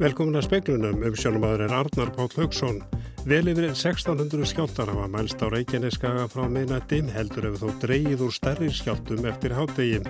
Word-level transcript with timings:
Velkomin 0.00 0.38
að 0.38 0.46
speklunum 0.46 1.02
um 1.04 1.16
sjónumadur 1.18 1.66
er 1.66 1.72
Arnar 1.76 2.08
Páll 2.14 2.30
Haugsson. 2.38 2.78
Vel 3.28 3.50
yfir 3.52 3.66
1600 3.68 4.46
skjáltar 4.48 4.88
hafa 4.88 5.10
mælst 5.12 5.44
á 5.44 5.52
Reykjaneskaga 5.52 6.22
frá 6.32 6.46
minnati 6.48 7.02
heldur 7.12 7.50
ef 7.50 7.58
þó 7.60 7.74
dreyið 7.82 8.24
úr 8.24 8.32
stærri 8.32 8.70
skjáltum 8.72 9.28
eftir 9.28 9.52
háttegin. 9.58 10.08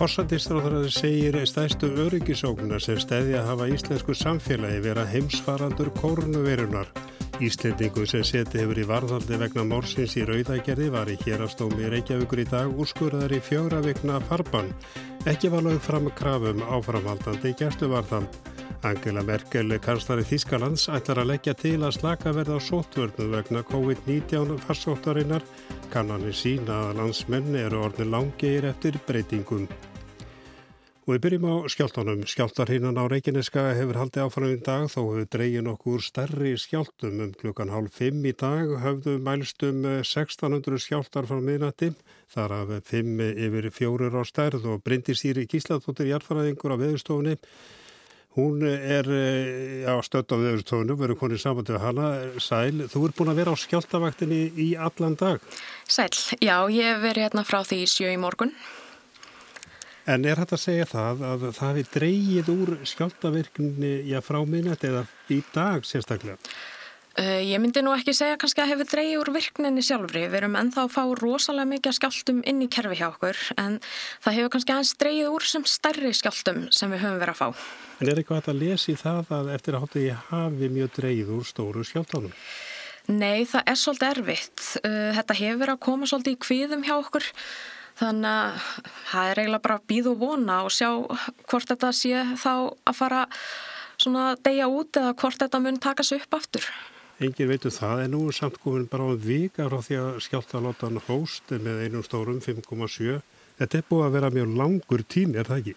Forsættistráðaraði 0.00 0.94
segir 0.96 1.38
stæðstu 1.44 1.92
öryggisóknar 2.06 2.80
sem 2.80 2.96
stæði 3.04 3.36
að 3.36 3.50
hafa 3.50 3.68
íslensku 3.76 4.16
samfélagi 4.16 4.80
vera 4.88 5.04
heimsfarandur 5.12 5.92
kórnuverunar. 6.00 6.88
Íslendingu 7.44 8.08
sem 8.08 8.24
seti 8.24 8.62
hefur 8.64 8.80
í 8.80 8.88
varðaldi 8.88 9.36
vegna 9.44 9.68
morsins 9.68 10.16
í 10.16 10.24
Rauðagerði 10.24 10.88
var 10.96 11.12
í 11.12 11.20
hérastómi 11.20 11.92
Reykjavíkur 11.92 12.46
í 12.46 12.48
dag 12.48 12.72
úrskurðar 12.72 13.36
í 13.36 13.44
fjögra 13.44 13.84
vegna 13.84 14.22
farban. 14.32 14.72
Ekki 15.28 15.52
var 15.52 15.68
lögð 15.68 15.84
fram 15.84 16.14
krafum 16.16 16.64
áframhaldandi 16.64 17.58
gæstuvarðand. 17.60 18.47
Angela 18.86 19.24
Merkel, 19.26 19.74
kanslari 19.82 20.22
Þískalands, 20.28 20.86
ætlar 20.94 21.22
að 21.22 21.30
leggja 21.32 21.54
til 21.58 21.76
að 21.82 21.96
slaka 21.98 22.32
verða 22.36 22.56
á 22.56 22.60
sótvörnu 22.62 23.28
vegna 23.32 23.64
COVID-19 23.66 24.56
farsóttarinnar. 24.64 25.44
Kannanir 25.92 26.36
sína 26.36 26.88
að 26.88 26.98
landsmenn 27.02 27.56
eru 27.58 27.82
orðin 27.88 28.12
langir 28.14 28.68
eftir 28.70 29.00
breytingum. 29.08 29.66
Og 31.08 31.14
við 31.14 31.22
byrjum 31.24 31.44
á 31.48 31.54
skjáltanum. 31.72 32.22
Skjáltarhinnan 32.28 32.98
á 33.00 33.08
Reykjaneska 33.08 33.62
hefur 33.78 33.96
haldið 33.96 34.26
áfram 34.26 34.50
í 34.52 34.58
dag 34.60 34.82
þó 34.92 34.98
hefur 35.06 35.28
dreygin 35.32 35.70
okkur 35.72 36.02
stærri 36.04 36.52
skjáltum 36.60 37.22
um 37.24 37.30
klukkan 37.32 37.72
hálf 37.72 37.96
5 37.96 38.26
í 38.28 38.34
dag 38.36 38.74
höfðu 38.82 39.14
mælstum 39.24 39.86
1600 39.88 40.84
skjáltar 40.84 41.24
frá 41.24 41.40
miðnatti 41.40 41.94
þar 42.28 42.56
af 42.58 42.74
5 42.92 43.24
yfir 43.24 43.70
fjórir 43.72 44.20
á 44.20 44.22
stærð 44.28 44.68
og 44.68 44.84
Bryndisýri 44.84 45.48
Gíslatóttir 45.48 46.12
Jarfaraðingur 46.12 46.76
á 46.76 46.80
veðurstofunni 46.84 47.38
Hún 48.38 48.62
er 48.62 49.08
á 49.90 49.98
stödd 50.06 50.30
á 50.30 50.36
veðurstofunum, 50.38 50.94
verður 51.00 51.18
konið 51.18 51.40
saman 51.42 51.66
til 51.66 51.78
hana. 51.82 52.10
Sæl, 52.38 52.84
þú 52.86 53.08
er 53.08 53.14
búin 53.18 53.32
að 53.32 53.40
vera 53.40 53.54
á 53.54 53.56
skjáltavaktinni 53.58 54.42
í 54.54 54.68
allan 54.78 55.16
dag. 55.18 55.42
Sæl, 55.90 56.12
já, 56.38 56.54
ég 56.70 56.86
hef 56.86 57.00
verið 57.02 57.26
hérna 57.26 57.42
frá 57.48 57.64
því 57.66 57.80
sjö 57.90 58.12
í 58.14 58.20
morgun. 58.22 58.54
En 60.08 60.22
er 60.22 60.38
hægt 60.38 60.54
að 60.54 60.62
segja 60.62 60.86
það 60.88 61.26
að 61.26 61.42
það 61.48 61.66
hefði 61.66 61.86
dreyið 61.96 62.52
úr 62.54 62.70
skjáltavirkninni 62.86 63.94
já, 64.06 64.20
frá 64.22 64.38
minnat 64.46 64.86
eða 64.86 65.02
í 65.34 65.42
dag 65.50 65.82
sérstaklega? 65.84 66.38
Uh, 67.18 67.40
ég 67.42 67.58
myndi 67.58 67.82
nú 67.82 67.90
ekki 67.96 68.12
segja 68.14 68.36
kannski 68.38 68.62
að 68.62 68.68
hefur 68.70 68.86
dreyið 68.92 69.16
úr 69.18 69.28
virkninni 69.34 69.82
sjálfri. 69.82 70.20
Við 70.30 70.36
erum 70.38 70.54
ennþá 70.60 70.84
að 70.84 70.92
fá 70.94 71.00
rosalega 71.18 71.66
mikið 71.66 71.94
skjáltum 71.96 72.42
inn 72.46 72.60
í 72.62 72.68
kerfi 72.70 72.98
hjá 73.00 73.08
okkur 73.08 73.40
en 73.58 73.80
það 74.22 74.36
hefur 74.36 74.52
kannski 74.54 74.74
aðeins 74.74 74.92
dreyið 75.00 75.30
úr 75.32 75.46
sem 75.50 75.64
stærri 75.66 76.12
skjáltum 76.14 76.60
sem 76.70 76.92
við 76.94 77.02
höfum 77.02 77.16
verið 77.18 77.32
að 77.34 77.40
fá. 77.40 77.64
En 77.98 78.10
er 78.12 78.20
eitthvað 78.20 78.50
að 78.52 78.60
lesa 78.60 78.92
í 78.92 78.94
það 79.00 79.32
að 79.34 79.50
eftir 79.56 79.74
að 79.74 79.82
hátta 79.82 80.02
ég 80.04 80.20
hafi 80.28 80.68
mjög 80.76 80.92
dreyið 81.00 81.32
úr 81.34 81.48
stóru 81.48 81.82
skjáltanum? 81.88 82.36
Nei, 83.08 83.42
það 83.50 83.72
er 83.72 83.80
svolítið 83.80 84.12
erfitt. 84.12 84.62
Uh, 84.84 85.08
þetta 85.16 85.36
hefur 85.40 85.58
verið 85.64 85.74
að 85.74 85.82
koma 85.88 86.10
svolítið 86.10 86.36
í 86.36 86.40
kviðum 86.44 86.84
hjá 86.86 86.92
okkur. 87.00 87.26
Þannig 87.98 88.30
að 88.30 88.68
það 89.08 89.32
er 89.32 89.40
eiginlega 89.42 89.64
bara 89.64 89.80
að 89.80 89.88
býða 89.90 90.12
og 90.12 90.22
vona 90.22 90.60
og 90.68 90.70
sjá 90.70 90.92
hvort 91.50 91.72
þetta 91.72 91.90
sé 91.98 92.22
þá 92.38 92.52
að 92.86 92.94
fara 93.00 93.24
svona 93.98 94.28
að 94.36 94.44
deyja 94.46 94.70
út 94.70 95.00
eða 95.02 95.16
hvort 95.18 95.42
þetta 95.42 95.62
mun 95.64 95.82
taka 95.82 96.06
sig 96.06 96.22
upp 96.22 96.38
aftur. 96.38 96.68
Engin 97.18 97.50
veitu 97.50 97.70
það 97.74 98.04
en 98.04 98.12
nú 98.14 98.20
er 98.30 98.36
samt 98.36 98.60
komin 98.62 98.86
bara 98.90 99.08
á 99.10 99.14
vika 99.18 99.66
frá 99.66 99.80
því 99.82 99.96
að 99.98 100.18
skjáltalótan 100.26 101.00
hóst 101.08 101.50
með 101.50 101.84
einum 101.86 102.04
stórum 102.06 102.38
5,7. 102.44 103.18
Þetta 103.58 103.78
er 103.78 103.86
búið 103.88 104.04
að 104.06 104.18
vera 104.18 104.30
mjög 104.34 104.52
langur 104.60 105.02
tími, 105.02 105.38
er 105.40 105.48
það 105.48 105.62
ekki? 105.62 105.74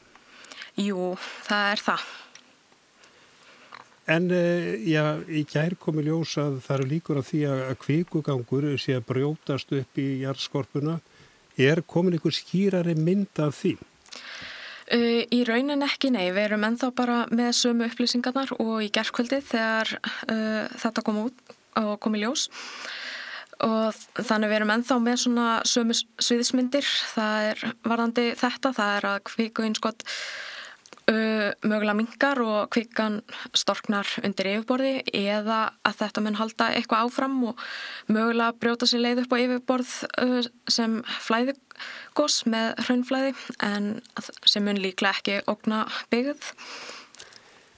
Jú, 0.85 1.07
það 1.47 1.69
er 1.71 1.85
það. 1.87 2.03
En 4.11 4.27
já, 4.85 5.05
í 5.29 5.41
gær 5.49 5.77
komi 5.81 6.03
ljós 6.05 6.35
að 6.41 6.59
það 6.65 6.75
eru 6.77 6.91
líkur 6.91 7.21
að 7.21 7.27
því 7.31 7.41
að 7.53 7.75
kvikugangur 7.85 8.69
sé 8.81 8.97
að 8.97 9.07
brjótast 9.09 9.73
upp 9.77 10.01
í 10.01 10.07
jarðskorpuna 10.21 10.99
Er 11.59 11.81
komin 11.83 12.15
einhver 12.15 12.31
skýrari 12.31 12.95
mynd 12.95 13.39
af 13.43 13.57
því? 13.59 13.75
Uh, 14.91 15.23
í 15.31 15.43
raunin 15.47 15.85
ekki, 15.85 16.09
nei. 16.11 16.27
Við 16.35 16.49
erum 16.49 16.65
ennþá 16.67 16.91
bara 16.97 17.21
með 17.31 17.53
sömu 17.61 17.87
upplýsingarnar 17.87 18.51
og 18.59 18.81
í 18.83 18.89
gerðkvöldið 18.91 19.45
þegar 19.47 19.93
uh, 20.01 20.65
þetta 20.81 21.03
kom 21.07 21.21
út 21.27 21.55
og 21.79 21.93
kom 22.03 22.17
í 22.17 22.23
ljós. 22.25 22.49
Og 23.63 23.95
þannig 24.17 24.51
við 24.51 24.57
erum 24.57 24.73
ennþá 24.75 24.97
með 24.99 25.19
svona 25.23 25.47
sömu 25.69 25.95
sviðismyndir. 25.95 26.87
Það 27.13 27.49
er 27.51 27.65
varðandi 27.87 28.25
þetta, 28.41 28.73
það 28.75 28.95
er 28.97 29.07
að 29.13 29.19
kviku 29.31 29.67
einskott 29.67 30.03
mögulega 31.09 31.95
mingar 31.97 32.39
og 32.43 32.69
kvikkan 32.73 33.19
storknar 33.57 34.07
undir 34.23 34.51
yfirborði 34.53 34.93
eða 35.17 35.73
að 35.87 35.97
þetta 36.03 36.23
mun 36.25 36.39
halda 36.39 36.69
eitthvað 36.77 37.07
áfram 37.07 37.37
og 37.49 37.65
mögulega 38.11 38.55
brjóta 38.61 38.89
sér 38.89 39.03
leið 39.05 39.23
upp 39.25 39.35
á 39.35 39.43
yfirborð 39.43 39.91
sem 40.71 41.01
flæðugos 41.25 42.41
með 42.45 42.73
hraunflæði 42.85 43.35
en 43.65 43.91
sem 44.45 44.65
mun 44.65 44.81
líklega 44.81 45.17
ekki 45.17 45.41
ógna 45.51 45.85
byggð. 46.13 46.51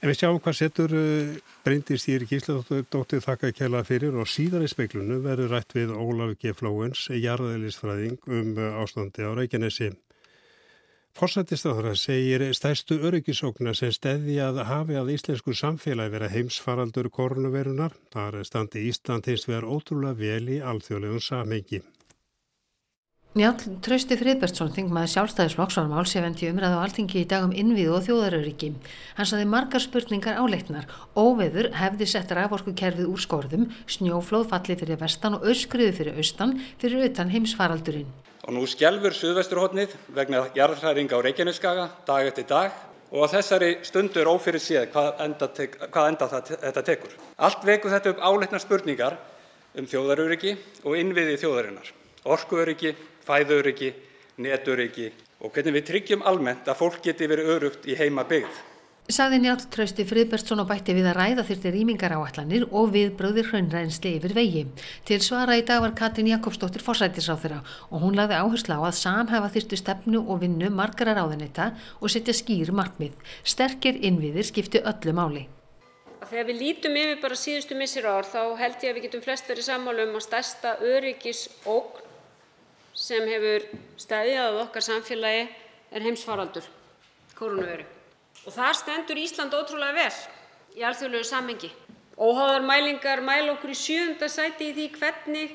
En 0.04 0.10
við 0.10 0.18
sjáum 0.20 0.36
hvað 0.44 0.56
setur 0.58 0.92
uh, 0.92 1.36
Bryndis 1.64 2.02
Íri 2.12 2.26
Gísladóttir 2.28 3.22
þakka 3.24 3.54
kjæla 3.56 3.80
fyrir 3.88 4.18
og 4.20 4.28
síðan 4.28 4.66
í 4.66 4.68
speiklunu 4.68 5.22
verður 5.24 5.54
rætt 5.56 5.72
við 5.72 5.94
Ólaf 5.96 6.34
G. 6.42 6.52
Flóens, 6.52 7.06
jarðælisfræðing 7.08 8.18
um 8.28 8.50
ástandi 8.82 9.24
á 9.24 9.32
Reykjanesi. 9.32 9.94
Forsættistáðara 11.14 11.92
segir 11.94 12.42
stærstu 12.58 12.96
öryggisókna 13.06 13.70
sem 13.78 13.92
stedði 13.94 14.40
að 14.42 14.56
hafi 14.66 14.96
að 14.98 15.12
íslensku 15.14 15.52
samfélagi 15.54 16.10
vera 16.10 16.30
heimsfaraldur 16.32 17.06
koronavirunar. 17.14 17.94
Þar 18.10 18.40
standi 18.48 18.82
Ísland 18.88 19.28
hins 19.30 19.46
vegar 19.46 19.62
ótrúlega 19.62 20.18
vel 20.18 20.50
í 20.56 20.58
alþjóðlegum 20.58 21.22
samhengi. 21.22 21.84
Njáln 23.34 23.80
Trausti 23.82 24.14
Friðbertsson, 24.14 24.68
þingmaður 24.76 25.10
sjálfstæðisflokks 25.10 25.74
var 25.80 25.88
málsefendi 25.90 26.46
umræðu 26.52 26.76
á 26.78 26.84
alþingi 26.86 27.16
í 27.18 27.26
dagum 27.26 27.50
innvíðu 27.50 27.96
og 27.96 28.04
þjóðaröryggi. 28.06 28.68
Hann 29.16 29.26
saði 29.26 29.46
margar 29.50 29.82
spurningar 29.82 30.36
áleiknar. 30.38 30.84
Óveður 31.18 31.72
hefði 31.74 32.06
sett 32.06 32.30
raforku 32.30 32.70
kerfið 32.78 33.08
úr 33.10 33.24
skorðum, 33.24 33.64
snjóflóð 33.90 34.44
falli 34.52 34.76
fyrir 34.78 35.00
vestan 35.00 35.34
og 35.34 35.48
öskriðu 35.50 35.96
fyrir 35.96 36.20
austan 36.22 36.52
fyrir 36.78 37.08
utan 37.08 37.32
heimsfaraldurinn. 37.32 38.12
Og 38.46 38.54
nú 38.54 38.62
skjálfur 38.70 39.16
Suðvesturhóttnið 39.18 39.96
vegna 40.14 40.44
jarðhræringa 40.54 41.18
á 41.18 41.24
Reykjaneskaga 41.26 41.86
dag 42.06 42.28
eftir 42.30 42.46
dag 42.52 42.76
og 43.10 43.24
að 43.26 43.34
þessari 43.34 43.70
stundu 43.88 44.22
er 44.22 44.30
ófyrir 44.30 44.62
séð 44.62 44.92
hvað 44.92 45.24
enda, 45.26 45.48
tek, 45.58 45.74
hvað 45.88 46.12
enda 46.12 46.28
það, 46.36 46.52
þetta 46.68 46.86
tekur. 46.86 47.18
Allt 47.42 47.66
veku 47.66 47.90
þetta 47.90 48.14
upp 48.14 48.22
áleiknar 48.22 48.62
spurningar 48.62 49.18
um 49.74 49.90
þjóðaröryggi 49.90 50.54
og 50.84 50.94
innviði 51.00 51.34
þjóðarinnar, 51.42 51.90
orkuöryggi, 52.36 52.94
fæðuöryggi, 53.26 53.94
netöryggi 54.44 55.10
og 55.44 55.52
hvernig 55.52 55.78
við 55.78 55.88
tryggjum 55.90 56.22
almennt 56.28 56.68
að 56.68 56.80
fólk 56.80 57.02
geti 57.04 57.28
verið 57.28 57.50
örugt 57.56 57.88
í 57.90 57.96
heima 57.98 58.24
byggð. 58.28 58.62
Saði 59.12 59.36
Njáln 59.42 59.66
Trausti 59.68 60.06
Friðbertsson 60.08 60.62
og 60.62 60.68
bætti 60.70 60.94
við 60.96 61.10
að 61.10 61.18
ræða 61.18 61.42
þyrti 61.44 61.72
rýmingar 61.74 62.14
áallanir 62.16 62.62
og 62.70 62.86
viðbröðir 62.94 63.50
hraunrænsli 63.50 64.14
yfir 64.16 64.32
vegi. 64.32 64.62
Til 65.04 65.18
svara 65.20 65.58
í 65.60 65.64
dag 65.68 65.82
var 65.84 65.92
Katrin 65.98 66.30
Jakobsdóttir 66.30 66.80
forsættisráþurra 66.86 67.58
og 67.90 68.00
hún 68.00 68.16
laði 68.16 68.38
áherslu 68.40 68.78
á 68.80 68.88
að 68.88 68.96
samhæfa 69.02 69.50
þyrstu 69.58 69.76
stefnu 69.76 70.22
og 70.24 70.40
vinnu 70.40 70.70
margara 70.72 71.12
ráðanetta 71.18 71.74
og 72.00 72.14
setja 72.14 72.32
skýr 72.32 72.72
markmið. 72.72 73.12
Sterkir 73.44 74.00
innviðir 74.00 74.48
skipti 74.48 74.80
öllu 74.80 75.12
máli. 75.12 75.44
Þegar 76.24 76.48
við 76.48 76.60
lítum 76.62 76.96
yfir 76.96 77.20
bara 77.20 77.36
síðustu 77.36 77.76
missir 77.76 78.08
ár 78.08 78.24
þá 78.24 78.56
held 78.56 78.80
ég 78.80 78.88
að 78.88 78.96
við 78.96 79.08
getum 79.10 79.26
flest 79.28 79.52
verið 79.52 79.68
sammála 79.68 80.08
um 80.08 80.16
að 80.16 80.26
stærsta 80.30 80.78
öryggisókn 80.80 82.13
sem 82.94 83.26
hefur 83.28 83.66
stæðjað 83.98 84.60
okkar 84.62 84.86
samfélagi 84.86 85.44
er 85.94 86.06
heimsfaraldur, 86.06 86.66
koronaviru. 87.38 87.86
Og 88.46 88.54
þar 88.54 88.78
stendur 88.78 89.20
Ísland 89.20 89.54
ótrúlega 89.56 89.96
vel 89.98 90.78
í 90.78 90.84
alþjóðlegu 90.86 91.26
samhengi. 91.28 91.70
Óháðar 92.14 92.66
mælingar 92.66 93.22
mæla 93.26 93.54
okkur 93.56 93.74
í 93.74 93.78
sjöunda 93.78 94.28
sæti 94.30 94.70
í 94.70 94.74
því 94.76 94.88
hvernig 94.98 95.54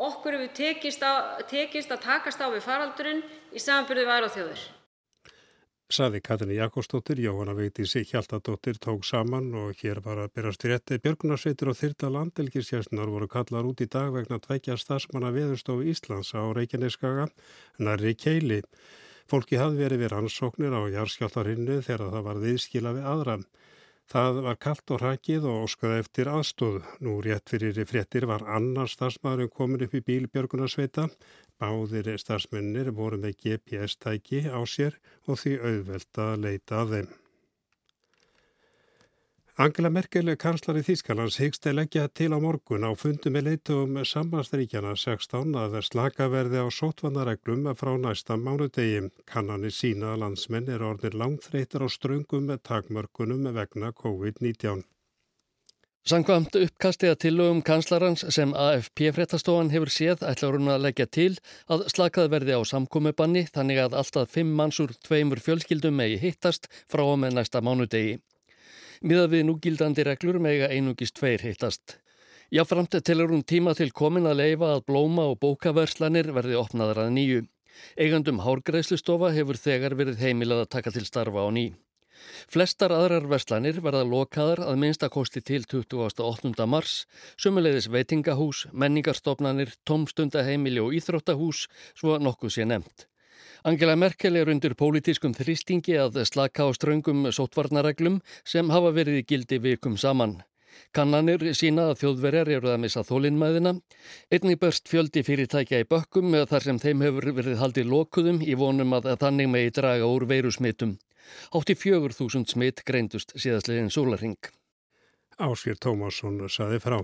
okkur 0.00 0.38
hefur 0.38 0.54
tekist, 0.56 1.04
tekist 1.50 1.92
að 1.92 2.06
takast 2.06 2.40
á 2.40 2.48
við 2.48 2.64
faraldurinn 2.64 3.20
í 3.52 3.60
samanbyrðu 3.60 4.08
væru 4.08 4.30
á 4.32 4.34
þjóður. 4.34 4.62
Saði 5.92 6.22
Katrin 6.24 6.54
Jakobsdóttir, 6.56 7.18
Jóhanna 7.20 7.52
Vigdísi 7.52 8.00
Hjaltadóttir 8.08 8.78
tók 8.80 9.04
saman 9.04 9.50
og 9.52 9.76
hér 9.76 9.98
var 10.00 10.22
að 10.22 10.30
byrjast 10.38 10.64
í 10.64 10.70
rétti. 10.70 10.96
Björgunarsveitir 11.04 11.68
og 11.68 11.76
þyrta 11.76 12.08
landelgisjæsnar 12.14 13.12
voru 13.12 13.28
kallar 13.28 13.68
út 13.68 13.82
í 13.84 13.88
dag 13.92 14.08
vegna 14.14 14.38
tveikja 14.40 14.78
stafsmanna 14.80 15.34
veðurstofu 15.36 15.84
Íslands 15.92 16.32
á 16.32 16.48
Reykjaneskaga, 16.56 17.26
nærri 17.76 18.14
Keili. 18.16 18.62
Fólki 19.28 19.60
hafði 19.60 19.82
verið 19.84 20.04
við 20.06 20.12
rannsóknir 20.14 20.72
á 20.72 20.80
jarðskjáltarinnu 20.96 21.82
þegar 21.84 22.08
það 22.16 22.26
var 22.30 22.42
viðskila 22.46 22.96
við 22.96 23.12
aðra. 23.12 23.36
Það 24.12 24.42
var 24.44 24.56
kallt 24.60 24.90
og 24.92 25.00
hrakið 25.00 25.44
og 25.48 25.66
óskaði 25.66 26.00
eftir 26.02 26.28
aðstóð. 26.32 26.80
Nú 27.04 27.20
rétt 27.24 27.52
fyrir 27.52 27.84
fréttir 27.88 28.26
var 28.28 28.42
annar 28.48 28.90
starfsmæðurinn 28.90 29.52
komin 29.52 29.84
upp 29.86 29.94
í 29.96 30.02
bílbjörgunarsveita. 30.08 31.06
Báðir 31.62 32.08
starfsmennir 32.18 32.90
voru 32.90 33.22
með 33.22 33.36
GPS-tæki 33.44 34.48
á 34.50 34.58
sér 34.66 34.98
og 35.30 35.38
því 35.38 35.58
auðvelt 35.62 36.22
að 36.26 36.38
leita 36.46 36.80
að 36.82 36.94
þeim. 36.96 37.12
Angela 39.62 39.90
Merkel, 39.92 40.32
kanslari 40.40 40.80
Þískalans, 40.82 41.36
hyggst 41.38 41.66
að 41.68 41.76
leggja 41.76 42.06
til 42.08 42.30
á 42.32 42.40
morgun 42.40 42.86
á 42.88 42.90
fundu 42.98 43.30
með 43.30 43.44
leitum 43.50 43.98
sambanstríkjana 44.10 44.96
16 44.96 45.52
að 45.60 45.76
slaka 45.86 46.26
verði 46.32 46.64
á 46.64 46.68
sótvannareglum 46.72 47.68
frá 47.78 47.92
næsta 48.00 48.38
mánudegi. 48.40 49.10
Kannanir 49.28 49.76
sína 49.76 50.16
landsmenn 50.18 50.72
er 50.72 50.82
orðin 50.88 51.18
langþreytir 51.20 51.84
á 51.84 51.88
ströngum 51.92 52.48
með 52.48 52.64
takmörkunum 52.72 53.46
vegna 53.54 53.92
COVID-19. 54.02 54.82
Sankvamt 56.02 56.56
uppkastið 56.58 57.12
að 57.12 57.18
tillögum 57.22 57.60
kanslarans 57.62 58.24
sem 58.34 58.50
AFP-fréttastofan 58.58 59.68
hefur 59.70 59.90
séð 59.94 60.24
ætlar 60.26 60.56
hún 60.56 60.72
að 60.72 60.80
leggja 60.88 61.04
til 61.06 61.36
að 61.70 61.84
slakað 61.92 62.32
verði 62.32 62.56
á 62.58 62.60
samkomiðbanni 62.66 63.44
þannig 63.54 63.78
að 63.84 63.94
alltaf 64.00 64.32
fimm 64.34 64.50
mannsúr 64.58 64.90
tveimur 65.06 65.38
fjölskyldum 65.44 65.94
megi 65.94 66.16
hittast 66.24 66.66
frá 66.90 67.04
og 67.04 67.20
með 67.22 67.36
næsta 67.36 67.62
mánudegi. 67.62 68.16
Miðað 69.06 69.30
við 69.36 69.46
núgildandi 69.46 70.08
reglur 70.08 70.40
mega 70.42 70.72
einungist 70.74 71.20
tveir 71.20 71.46
hittast. 71.46 72.00
Jáframt 72.50 72.98
telur 73.06 73.30
hún 73.30 73.46
tíma 73.46 73.76
til 73.78 73.92
komin 73.94 74.26
að 74.26 74.40
leifa 74.42 74.72
að 74.74 74.84
blóma 74.90 75.28
og 75.30 75.38
bókaverslanir 75.38 76.32
verði 76.34 76.58
opnaðar 76.58 77.04
að 77.04 77.14
nýju. 77.14 77.46
Eigandum 77.94 78.42
hárgreðslustofa 78.42 79.30
hefur 79.38 79.54
þegar 79.54 79.94
verið 79.94 80.18
heimilað 80.26 80.66
að 80.66 80.72
taka 80.74 80.96
til 80.98 81.06
starfa 81.06 81.46
á 81.46 81.50
ný. 81.54 81.68
Flestar 82.52 82.92
aðrar 82.94 83.28
verslanir 83.30 83.80
verða 83.84 84.02
lokaðar 84.08 84.64
að 84.66 84.80
minnstakosti 84.82 85.42
til 85.44 85.62
28. 85.64 86.66
mars, 86.66 87.06
sumulegðis 87.40 87.88
veitingahús, 87.92 88.66
menningarstofnanir, 88.72 89.72
tómstundaheimili 89.88 90.82
og 90.82 90.94
íþróttahús, 90.98 91.66
svo 91.94 92.18
nokkuð 92.18 92.54
sé 92.58 92.68
nefnt. 92.68 93.08
Angela 93.64 93.94
Merkel 93.94 94.36
er 94.40 94.48
undir 94.50 94.72
pólitískum 94.74 95.36
þrýstingi 95.38 95.94
að 96.02 96.16
slaka 96.26 96.66
á 96.66 96.68
ströngum 96.74 97.28
sótvarnareglum 97.30 98.16
sem 98.42 98.72
hafa 98.74 98.90
verið 98.96 99.20
í 99.20 99.26
gildi 99.28 99.60
vikum 99.62 99.94
saman. 99.94 100.40
Kannanir 100.96 101.44
sína 101.56 101.84
að 101.92 102.00
þjóðverjar 102.02 102.50
eru 102.56 102.72
að 102.72 102.80
missa 102.82 103.04
þólinnmæðina. 103.06 103.76
Einnig 104.34 104.58
börst 104.60 104.90
fjöldi 104.90 105.22
fyrirtækja 105.24 105.82
í 105.84 105.88
bökkum 105.88 106.34
þar 106.50 106.66
sem 106.66 106.80
þeim 106.82 107.04
hefur 107.06 107.28
verið 107.38 107.62
haldið 107.62 107.92
lokuðum 107.92 108.42
í 108.42 108.56
vonum 108.58 108.98
að 108.98 109.12
þannig 109.22 109.52
megi 109.52 109.74
draga 109.78 110.10
úr 110.10 110.26
veirusmitum. 110.28 110.96
Átti 111.54 111.76
fjögur 111.78 112.14
þúsund 112.16 112.50
smitt 112.52 112.84
greindust 112.88 113.34
síðastlegin 113.36 113.90
sólaring. 113.92 114.38
Áskir 115.42 115.78
Tómasson 115.80 116.40
saði 116.52 116.78
frá. 116.82 117.02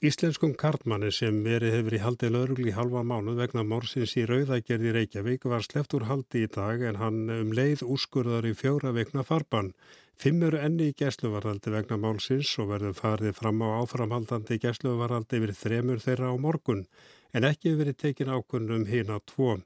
Íslenskum 0.00 0.54
kartmanni 0.56 1.10
sem 1.12 1.42
verið 1.44 1.74
hefur 1.74 1.94
í 1.98 1.98
haldið 2.00 2.30
laurugli 2.32 2.72
halva 2.72 3.02
mánuð 3.04 3.42
vegna 3.42 3.64
morsins 3.68 4.14
í 4.16 4.22
Rauðagerði 4.24 4.94
Reykjavík 4.96 5.44
var 5.52 5.66
sleppt 5.66 5.96
úr 5.98 6.06
haldi 6.08 6.46
í 6.46 6.48
dag 6.54 6.80
en 6.88 6.96
hann 7.02 7.18
um 7.34 7.50
leið 7.52 7.82
úrskurðar 7.84 8.48
í 8.48 8.54
fjóra 8.56 8.94
vegna 8.96 9.26
farban. 9.28 9.74
Fimm 10.16 10.40
eru 10.48 10.56
enni 10.56 10.88
í 10.88 10.96
gæsluvaraldi 10.96 11.74
vegna 11.74 12.00
málsins 12.00 12.54
og 12.62 12.72
verður 12.72 12.96
farið 12.96 13.36
fram 13.42 13.60
á 13.60 13.68
áframhaldandi 13.82 14.56
gæsluvaraldi 14.64 15.36
yfir 15.36 15.52
þremur 15.60 16.00
þeirra 16.00 16.32
á 16.32 16.34
morgun 16.40 16.86
en 17.34 17.46
ekki 17.46 17.76
verið 17.78 17.96
tekin 18.02 18.32
ákunnum 18.32 18.86
hína 18.88 19.20
tvo. 19.30 19.58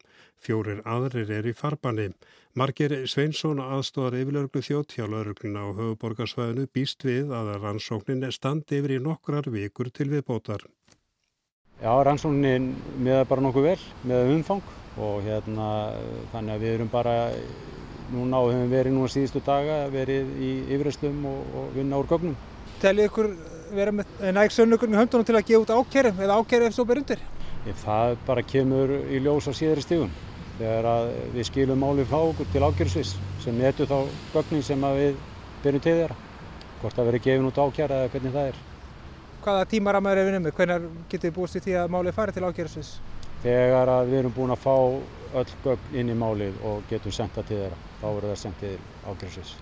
Fjórir 0.44 0.82
aðrir 0.84 1.30
er 1.32 1.48
í 1.48 1.54
farbanni. 1.56 2.10
Marger 2.54 2.92
Sveinsson 3.10 3.62
aðstóðar 3.62 4.18
yfirlörglu 4.20 4.62
þjóttjálaurugluna 4.62 5.64
á 5.64 5.68
höfuborgarsvæðinu 5.78 6.68
býst 6.76 7.04
við 7.06 7.32
að 7.34 7.54
rannsóknin 7.62 8.26
standi 8.32 8.78
yfir 8.78 8.98
í 8.98 9.02
nokkrar 9.02 9.48
vikur 9.50 9.90
til 9.90 10.10
viðbótar. 10.12 10.66
Já, 11.82 11.90
rannsóknin 12.06 12.74
miða 13.02 13.24
bara 13.26 13.42
nokkuð 13.42 13.70
vel, 13.72 13.78
miða 14.04 14.28
umfang 14.36 14.74
og 15.00 15.24
hérna 15.26 15.68
þannig 16.32 16.54
að 16.54 16.62
við 16.62 16.74
erum 16.76 16.92
bara 16.92 17.16
núna 18.12 18.44
og 18.44 18.52
hefum 18.52 18.70
verið 18.70 18.94
núna 18.94 19.10
síðustu 19.10 19.42
daga 19.44 19.80
verið 19.90 20.30
í 20.38 20.52
yfirherslum 20.68 21.24
og, 21.26 21.40
og 21.58 21.74
vinna 21.74 21.98
úr 21.98 22.10
gögnum. 22.10 22.36
Telið 22.82 23.08
ykkur 23.08 23.30
vera 23.74 23.94
með 23.94 24.26
næg 24.36 24.52
sönnugurinn 24.54 24.94
í 24.94 25.00
höndunum 25.00 25.26
til 25.26 25.38
að 25.38 25.48
gefa 25.48 25.64
út 25.64 25.74
ákjæri 25.74 26.12
eða 26.14 26.38
ákjæri 26.38 26.68
ef 26.68 26.76
svo 26.76 26.86
ber 26.86 27.00
undir? 27.02 27.22
Það 27.64 28.16
bara 28.26 28.42
kemur 28.44 28.92
í 29.08 29.20
ljós 29.24 29.48
á 29.48 29.52
síðari 29.56 29.84
stígun 29.84 30.12
þegar 30.58 31.08
við 31.34 31.48
skilum 31.48 31.80
málið 31.80 32.10
frá 32.10 32.20
okkur 32.20 32.50
til 32.52 32.62
ákjörðsvis 32.62 33.14
sem 33.42 33.56
netur 33.58 33.88
þá 33.90 33.96
gögnin 34.34 34.62
sem 34.62 34.86
við 34.98 35.16
byrjum 35.64 35.82
til 35.82 35.96
þeirra. 35.98 36.18
Hvort 36.82 36.98
það 36.98 37.08
verður 37.08 37.24
gefin 37.24 37.48
út 37.48 37.58
ákjæra 37.64 37.98
eða 38.02 38.12
hvernig 38.12 38.36
það 38.36 38.50
er. 38.50 38.62
Hvaða 39.44 39.66
tímaramæður 39.72 40.20
er 40.20 40.28
við 40.28 40.36
nefnir? 40.36 40.56
Hvernig 40.58 40.86
getur 41.08 41.28
þið 41.28 41.36
búist 41.38 41.58
í 41.58 41.64
því 41.64 41.76
að 41.80 41.92
málið 41.96 42.16
fari 42.16 42.36
til 42.36 42.44
ákjörðsvis? 42.44 42.92
Þegar 43.44 43.92
við 44.08 44.18
erum 44.20 44.36
búin 44.36 44.54
að 44.54 44.62
fá 44.62 44.76
öll 45.40 45.50
gögn 45.64 45.98
inn 46.00 46.12
í 46.12 46.16
málið 46.16 46.62
og 46.64 46.86
getum 46.88 47.12
senda 47.12 47.42
til 47.44 47.58
þeirra, 47.58 47.82
þá 48.00 48.06
verður 48.06 48.30
það 48.30 48.40
sendið 48.44 48.78
til 48.78 49.10
ákjörðsvis. 49.10 49.54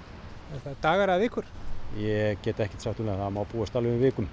Er 0.53 0.65
það 0.67 0.81
dagar 0.85 1.15
eða 1.15 1.25
vikur? 1.25 1.51
Ég 1.99 2.45
get 2.45 2.61
ekkert 2.63 2.85
sagt 2.85 3.01
um 3.03 3.11
það, 3.11 3.25
það 3.25 3.37
má 3.39 3.43
búast 3.55 3.79
alveg 3.79 3.97
um 3.97 4.05
vikum. 4.07 4.29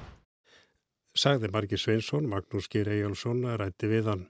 Sagði 1.17 1.50
Margi 1.53 1.77
Sveinsson, 1.77 2.27
Magnús 2.29 2.69
Geir 2.69 2.89
Ejjálsson 2.94 3.45
rætti 3.57 3.89
við 3.89 4.11
hann. 4.11 4.27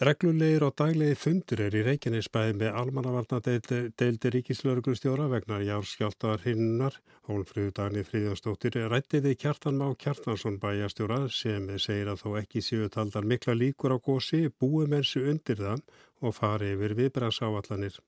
Reglulegir 0.00 0.62
og 0.64 0.78
daglegi 0.80 1.12
fundur 1.12 1.60
er 1.60 1.74
í 1.76 1.80
Reykjanesbæði 1.84 2.54
með 2.56 2.76
almannavarnadeildi 2.80 4.30
ríkislauruglustjóra 4.32 5.26
vegna 5.28 5.58
járskjáltaðar 5.60 6.46
hinnar. 6.46 6.94
Hólfröðu 7.28 7.74
Dagni 7.76 8.04
Fríðanstóttir 8.08 8.78
rættiði 8.88 9.34
Kjartan 9.36 9.76
Má 9.76 9.90
Kjartansson 10.00 10.56
bæjastjóra 10.62 11.26
sem 11.28 11.68
segir 11.76 12.08
að 12.08 12.22
þó 12.22 12.38
ekki 12.40 12.62
séu 12.64 12.88
taldar 12.88 13.28
mikla 13.28 13.52
líkur 13.52 13.92
á 13.92 13.98
gósi, 14.00 14.46
búi 14.48 14.88
mennsu 14.88 15.26
undir 15.34 15.60
það 15.60 15.84
og 16.24 16.32
fari 16.38 16.72
yfir 16.78 16.96
viðbrasáallanir. 17.02 18.00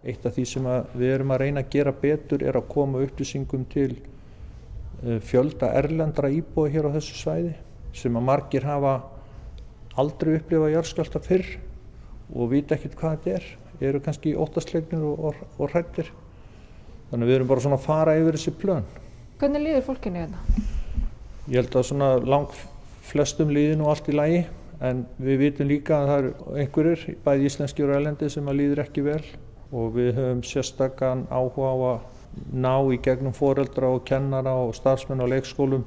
Eitt 0.00 0.24
af 0.24 0.32
því 0.32 0.46
sem 0.48 0.70
við 0.96 1.12
erum 1.18 1.36
að 1.36 1.42
reyna 1.44 1.60
að 1.60 1.74
gera 1.76 1.92
betur 1.92 2.40
er 2.40 2.56
að 2.56 2.70
koma 2.72 3.04
upplýsingum 3.04 3.68
til 3.68 3.98
fjölda 5.24 5.72
erlendra 5.80 6.28
íbúi 6.32 6.70
hér 6.74 6.90
á 6.92 6.94
þessu 6.96 7.16
svæði 7.16 7.54
sem 7.96 8.16
að 8.16 8.26
margir 8.26 8.66
hafa 8.68 8.94
aldrei 9.98 10.36
upplifa 10.38 10.70
jarðskjálta 10.70 11.22
fyrr 11.24 11.46
og 12.30 12.50
vita 12.52 12.76
ekkert 12.76 12.96
hvað 12.98 13.16
þetta 13.16 13.36
er, 13.38 13.46
eru 13.90 14.02
kannski 14.04 14.34
óttastlegnir 14.38 15.02
og, 15.02 15.30
og, 15.30 15.40
og 15.58 15.72
hrættir. 15.72 16.10
Þannig 17.10 17.24
að 17.24 17.30
við 17.30 17.38
erum 17.38 17.50
bara 17.50 17.64
svona 17.64 17.78
að 17.80 17.86
fara 17.88 18.16
yfir 18.20 18.38
þessi 18.38 18.54
plön. 18.60 18.86
Hvernig 19.40 19.64
líður 19.64 19.86
fólkinu 19.88 20.22
þetta? 20.22 20.66
Ég 21.50 21.56
held 21.58 21.76
að 21.80 21.86
svona 21.88 22.10
lang 22.22 22.52
flestum 23.10 23.50
líður 23.50 23.80
nú 23.80 23.88
allt 23.90 24.10
í 24.12 24.14
lagi 24.14 24.44
en 24.86 25.02
við 25.20 25.40
vitum 25.42 25.68
líka 25.68 25.96
að 25.98 26.10
það 26.10 26.20
eru 26.20 26.60
einhverjir, 26.62 27.02
bæði 27.24 27.48
íslenski 27.50 27.84
og 27.84 27.90
rælendi 27.90 28.30
sem 28.32 28.46
að 28.48 28.60
líður 28.60 28.82
ekki 28.84 29.04
vel 29.04 29.22
og 29.70 29.94
við 29.96 30.14
höfum 30.16 30.44
sérstakann 30.46 31.26
áhuga 31.30 31.72
á 31.72 31.76
að 31.90 32.06
ná 32.52 32.74
í 32.92 32.98
gegnum 33.02 33.34
foreldra 33.36 33.90
og 33.94 34.04
kennara 34.08 34.54
og 34.64 34.74
starfsmenn 34.78 35.22
á 35.22 35.26
leikskólum 35.30 35.84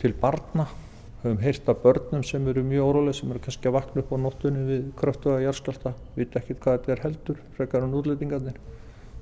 til 0.00 0.14
barna. 0.20 0.66
Höfum 1.22 1.40
heyrt 1.42 1.68
af 1.68 1.82
börnum 1.82 2.24
sem 2.24 2.48
eru 2.48 2.62
mjög 2.62 2.90
órólega 2.90 3.18
sem 3.18 3.30
eru 3.30 3.42
kannski 3.42 3.70
að 3.70 3.76
vakna 3.78 4.02
upp 4.02 4.12
á 4.12 4.16
nóttunni 4.20 4.64
við 4.68 4.82
kröftuða 5.00 5.42
jarðskjálta, 5.42 5.94
vita 6.14 6.40
ekkert 6.40 6.60
hvað 6.60 6.76
þetta 6.76 6.92
er 6.92 7.04
heldur 7.06 7.40
frekar 7.56 7.86
en 7.86 7.96
útlendingarnir. 7.98 8.58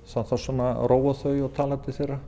Þannig 0.04 0.31
þá 0.31 0.37
svona 0.43 0.73
róa 0.90 1.14
þau 1.16 1.37
og 1.47 1.54
talandi 1.57 1.95
þeirra. 1.97 2.19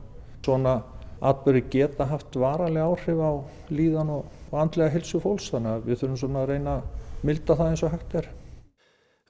Svona 0.41 0.79
atbyrði 1.21 1.63
geta 1.73 2.07
haft 2.07 2.35
varalega 2.39 2.87
áhrif 2.87 3.21
á 3.21 3.31
líðan 3.69 4.15
og 4.15 4.55
andlega 4.55 4.93
hilsu 4.95 5.21
fólks 5.21 5.51
þannig 5.51 5.75
að 5.75 5.87
við 5.89 6.01
þurfum 6.01 6.19
svona 6.23 6.43
að 6.43 6.51
reyna 6.53 6.75
að 6.77 7.25
milda 7.27 7.57
það 7.57 7.71
eins 7.71 7.83
og 7.83 7.93
hægt 7.93 8.15
er 8.21 8.29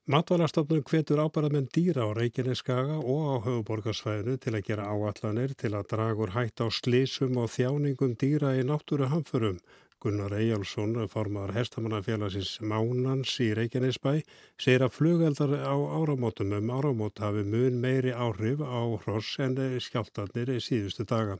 Matvalastofnun 0.08 0.86
hvetur 0.88 1.20
ábæramenn 1.20 1.66
dýra 1.76 2.06
á 2.08 2.16
Reykjaneskaga 2.16 2.94
og 3.14 3.24
á 3.28 3.36
höfuborgarsvæðinu 3.44 4.38
til 4.40 4.54
að 4.56 4.62
gera 4.64 4.86
áallanir 4.88 5.52
til 5.60 5.74
að 5.76 5.90
dragur 5.92 6.32
hætt 6.32 6.62
á 6.64 6.72
slísum 6.72 7.36
og 7.42 7.50
þjáningum 7.52 8.14
dýra 8.16 8.54
í 8.56 8.62
náttúru 8.64 9.10
hamförum 9.12 9.58
Gunnar 10.00 10.32
Eyjálsson, 10.38 10.96
formar 11.12 11.52
hestamannafélagsins 11.52 12.54
Mánans 12.64 13.34
í 13.44 13.50
Reykjanesbæ, 13.60 14.22
segir 14.56 14.86
að 14.88 14.96
flugeldar 14.96 15.52
á 15.60 15.76
áramótum 15.76 16.56
um 16.56 16.72
áramót 16.72 17.20
hafi 17.20 17.44
mun 17.44 17.82
meiri 17.84 18.16
áhrif 18.16 18.64
á 18.64 18.88
hross 19.04 19.36
en 19.44 19.60
skjáltarnir 19.60 20.54
í 20.56 20.62
síðustu 20.64 21.04
daga. 21.04 21.36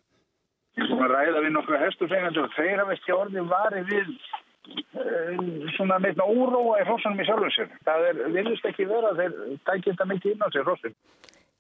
Ég 0.76 0.92
kom 0.92 1.08
að 1.08 1.16
ræða 1.16 1.46
við 1.48 1.56
nokkru 1.56 1.80
hestufengandur 1.86 2.50
og 2.50 2.60
þeir 2.60 2.84
hafa 2.84 3.16
orðið 3.22 3.48
varið 3.48 3.96
við 3.96 4.12
svona 5.78 6.00
meitna 6.04 6.26
óróa 6.26 6.82
í 6.82 6.86
hrossanum 6.88 7.22
í 7.22 7.26
sjálfum 7.28 7.54
sér. 7.54 7.72
Það 7.88 8.06
er, 8.10 8.22
vilist 8.36 8.70
ekki 8.70 8.88
vera 8.90 9.14
þeir 9.18 9.36
dækja 9.68 9.92
þetta 9.94 10.08
mikið 10.12 10.32
inn 10.34 10.46
á 10.46 10.50
sér 10.54 10.68
hrossin. 10.68 10.96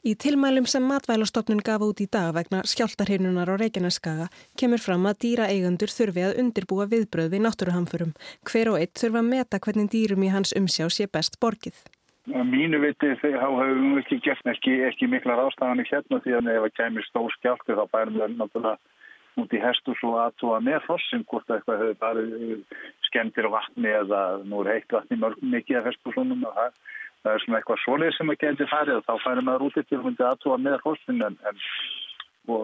Í 0.08 0.14
tilmælum 0.16 0.68
sem 0.70 0.86
matvælastofnun 0.88 1.64
gaf 1.66 1.82
út 1.84 2.00
í 2.00 2.06
dag 2.14 2.30
vegna 2.36 2.62
skjáltarhinnunar 2.70 3.50
á 3.50 3.56
Reykjaneskaga 3.60 4.28
kemur 4.60 4.80
fram 4.80 5.08
að 5.10 5.20
dýraeigundur 5.26 5.92
þurfi 5.92 6.24
að 6.24 6.38
undirbúa 6.44 6.86
viðbröð 6.92 7.34
við 7.34 7.44
náttúruhamförum. 7.44 8.14
Hver 8.48 8.72
og 8.72 8.80
eitt 8.80 8.96
þurfa 9.02 9.24
að 9.24 9.32
meta 9.34 9.60
hvernig 9.60 9.90
dýrum 9.92 10.24
í 10.24 10.32
hans 10.32 10.54
umsjá 10.56 10.88
sé 10.94 11.10
best 11.12 11.40
borgið. 11.44 11.82
Mínu 12.28 12.80
viti 12.84 13.10
þá 13.20 13.28
hefur 13.34 13.82
við 13.82 14.00
ekki 14.04 14.20
gert 14.24 14.54
ekki, 14.54 14.78
ekki 14.88 15.10
mikla 15.12 15.40
rástafanir 15.40 15.90
hérna 15.90 16.22
því 16.24 16.38
að 16.38 16.50
ef 16.54 16.64
það 16.68 16.78
kemur 16.80 17.08
stór 17.08 17.36
skjálti 17.40 17.78
þá 17.80 17.84
bærum 17.92 18.22
við 18.22 18.38
náttúrulega 18.38 18.78
út 19.38 19.53
í 19.53 19.62
hestus 19.62 20.03
og 20.08 20.20
aðtúa 20.24 20.60
með 20.65 20.79
hrossin 20.88 21.25
hvort 21.29 21.50
eitthvað 21.53 21.84
hefur 21.84 22.00
bara 22.01 22.24
skemmtir 23.08 23.50
vatni 23.53 23.91
eða 24.01 24.22
nú 24.44 24.63
er 24.63 24.77
heitt 24.77 24.96
vatni 24.96 25.20
mörg 25.22 25.41
mikið 25.41 25.82
af 25.82 25.91
hestusónum 25.91 26.46
og 26.48 26.56
það 26.58 26.79
það 27.27 27.34
er 27.34 27.44
svona 27.44 27.60
eitthvað 27.60 27.82
svoleið 27.84 28.15
sem 28.15 28.32
að 28.32 28.39
geti 28.44 28.67
farið 28.72 29.00
og 29.00 29.08
þá 29.08 29.13
færi 29.25 29.44
maður 29.46 29.65
út 29.67 29.79
eftir 29.82 30.03
hundi 30.03 30.24
aðtúa 30.24 30.58
með 30.62 30.77
hostin 30.86 31.25
en, 31.27 31.38
en 31.50 31.62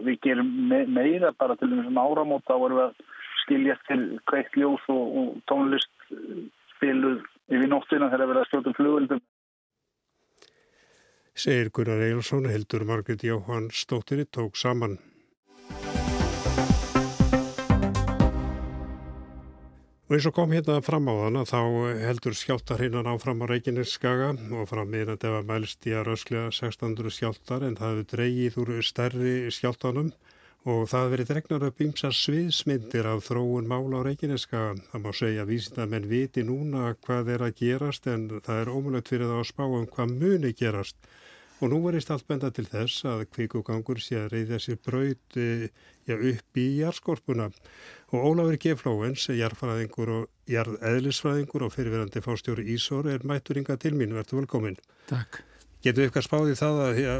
við 0.08 0.20
gerum 0.24 0.52
me 0.70 0.84
meira 0.88 1.34
bara 1.36 1.58
til 1.60 1.72
þessum 1.74 2.00
áramót 2.00 2.46
þá 2.48 2.56
erum 2.56 2.80
við 2.80 2.86
að 2.86 3.06
skilja 3.44 3.78
til 3.90 4.02
kveikt 4.32 4.58
ljós 4.60 4.90
og, 4.94 5.18
og 5.20 5.30
tónlist 5.52 5.92
spiluð 6.76 7.24
yfir 7.52 7.70
nóttina 7.72 8.12
þegar 8.12 8.30
við 8.30 8.36
erum 8.36 8.44
að 8.44 8.52
skjóta 8.52 8.76
flugöldum. 8.78 9.24
Segir 11.34 11.72
Gunnar 11.74 12.04
Eilsson, 12.06 12.46
heldur 12.46 12.86
Margrit 12.86 13.26
Jóhann 13.26 13.72
Stóttir 13.74 14.22
tók 14.30 14.56
saman. 14.56 15.00
Og 20.14 20.20
eins 20.20 20.28
og 20.30 20.36
kom 20.38 20.52
hérna 20.54 20.76
fram 20.86 21.08
á 21.10 21.14
þann 21.18 21.38
að 21.40 21.48
þá 21.50 21.62
heldur 22.06 22.36
skjáltar 22.38 22.82
hinnan 22.84 23.08
áfram 23.10 23.40
á 23.42 23.50
Reykjaneskaga 23.50 24.28
og 24.54 24.68
fram 24.70 24.92
meðan 24.94 25.16
þetta 25.16 25.32
var 25.34 25.48
mælst 25.48 25.88
í 25.90 25.96
að 25.98 26.04
rösklega 26.12 26.52
1600 26.52 27.14
skjáltar 27.16 27.66
en 27.66 27.74
það 27.80 27.96
hefur 27.96 28.06
dreyið 28.12 28.60
úr 28.62 28.70
stærri 28.86 29.34
skjáltanum 29.58 30.12
og 30.70 30.84
það 30.92 31.00
hefur 31.00 31.14
verið 31.16 31.32
dregnar 31.32 31.66
upp 31.66 31.82
ymsar 31.88 32.14
sviðsmyndir 32.20 33.10
af 33.10 33.26
þróun 33.26 33.72
mála 33.74 34.06
á 34.06 34.06
Reykjaneskaga. 34.06 34.78
Það 34.92 35.04
má 35.08 35.12
segja 35.18 35.48
að 35.48 35.52
vísindamenn 35.56 36.08
viti 36.14 36.46
núna 36.46 36.94
hvað 37.08 37.34
er 37.34 37.48
að 37.48 37.58
gerast 37.64 38.06
en 38.14 38.30
það 38.38 38.62
er 38.62 38.74
ómulagt 38.78 39.10
fyrir 39.10 39.34
það 39.34 39.42
að 39.42 39.50
spá 39.50 39.66
um 39.66 39.90
hvað 39.98 40.18
muni 40.22 40.54
gerast. 40.62 41.10
Og 41.64 41.70
nú 41.72 41.80
verist 41.86 42.10
allt 42.12 42.26
benda 42.28 42.50
til 42.52 42.66
þess 42.68 43.06
að 43.08 43.22
kvikugangur 43.32 44.02
sé 44.04 44.18
að 44.20 44.34
reyða 44.34 44.58
sér 44.60 44.80
braut 44.84 45.38
ja, 45.40 46.18
upp 46.18 46.60
í 46.60 46.66
járskorpuna. 46.82 47.48
Og 48.12 48.26
Ólafur 48.28 48.58
G. 48.60 48.74
Flóens, 48.76 49.30
jarðfræðingur 49.32 50.12
og 50.12 50.52
jarðeðlisfræðingur 50.52 51.64
og 51.64 51.72
fyrirverandi 51.72 52.24
fástjóri 52.26 52.68
Ísor 52.76 53.08
er 53.14 53.24
mætturinga 53.24 53.78
til 53.80 53.94
mín. 53.96 54.12
Verður 54.18 54.42
velkomin. 54.42 54.76
Takk. 55.08 55.40
Getur 55.84 56.04
við 56.04 56.10
eitthvað 56.10 56.28
spáðið 56.28 56.60
það 56.60 56.82
að 56.84 57.00
ja, 57.00 57.16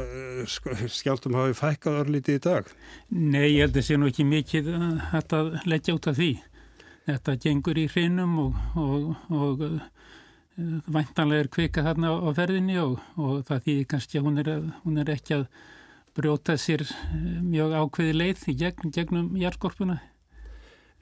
skjáltum 0.92 1.40
hafi 1.40 1.56
fækkað 1.58 1.98
örlítið 2.02 2.38
í 2.38 2.44
dag? 2.44 2.68
Nei, 3.12 3.48
ég 3.54 3.64
held 3.64 3.80
að 3.80 3.88
sé 3.88 3.98
nú 4.00 4.12
ekki 4.12 4.28
mikið 4.28 4.70
að 4.76 5.50
leggja 5.68 5.96
út 5.96 6.08
af 6.12 6.20
því. 6.20 6.30
Þetta 7.08 7.34
gengur 7.40 7.80
í 7.80 7.88
hrinum 7.92 8.38
og, 8.40 8.62
og, 8.80 9.10
og 9.32 9.66
væntanlega 10.56 11.44
er 11.44 11.50
kvika 11.50 11.82
þarna 11.82 12.12
á 12.14 12.28
ferðinni 12.36 12.76
og, 12.82 12.98
og 13.18 13.44
það 13.48 13.64
þýðir 13.66 13.86
kannski 13.90 14.20
að 14.20 14.26
hún 14.28 14.42
er, 14.42 14.50
hún 14.84 15.00
er 15.02 15.12
ekki 15.14 15.38
að 15.38 15.46
brjóta 16.14 16.56
sér 16.60 16.84
eh, 16.86 17.38
mjög 17.42 17.74
ákveði 17.74 18.16
leið 18.16 18.44
í 18.52 18.56
gegn, 18.62 18.92
gegnum 18.94 19.32
járskorpuna. 19.40 19.98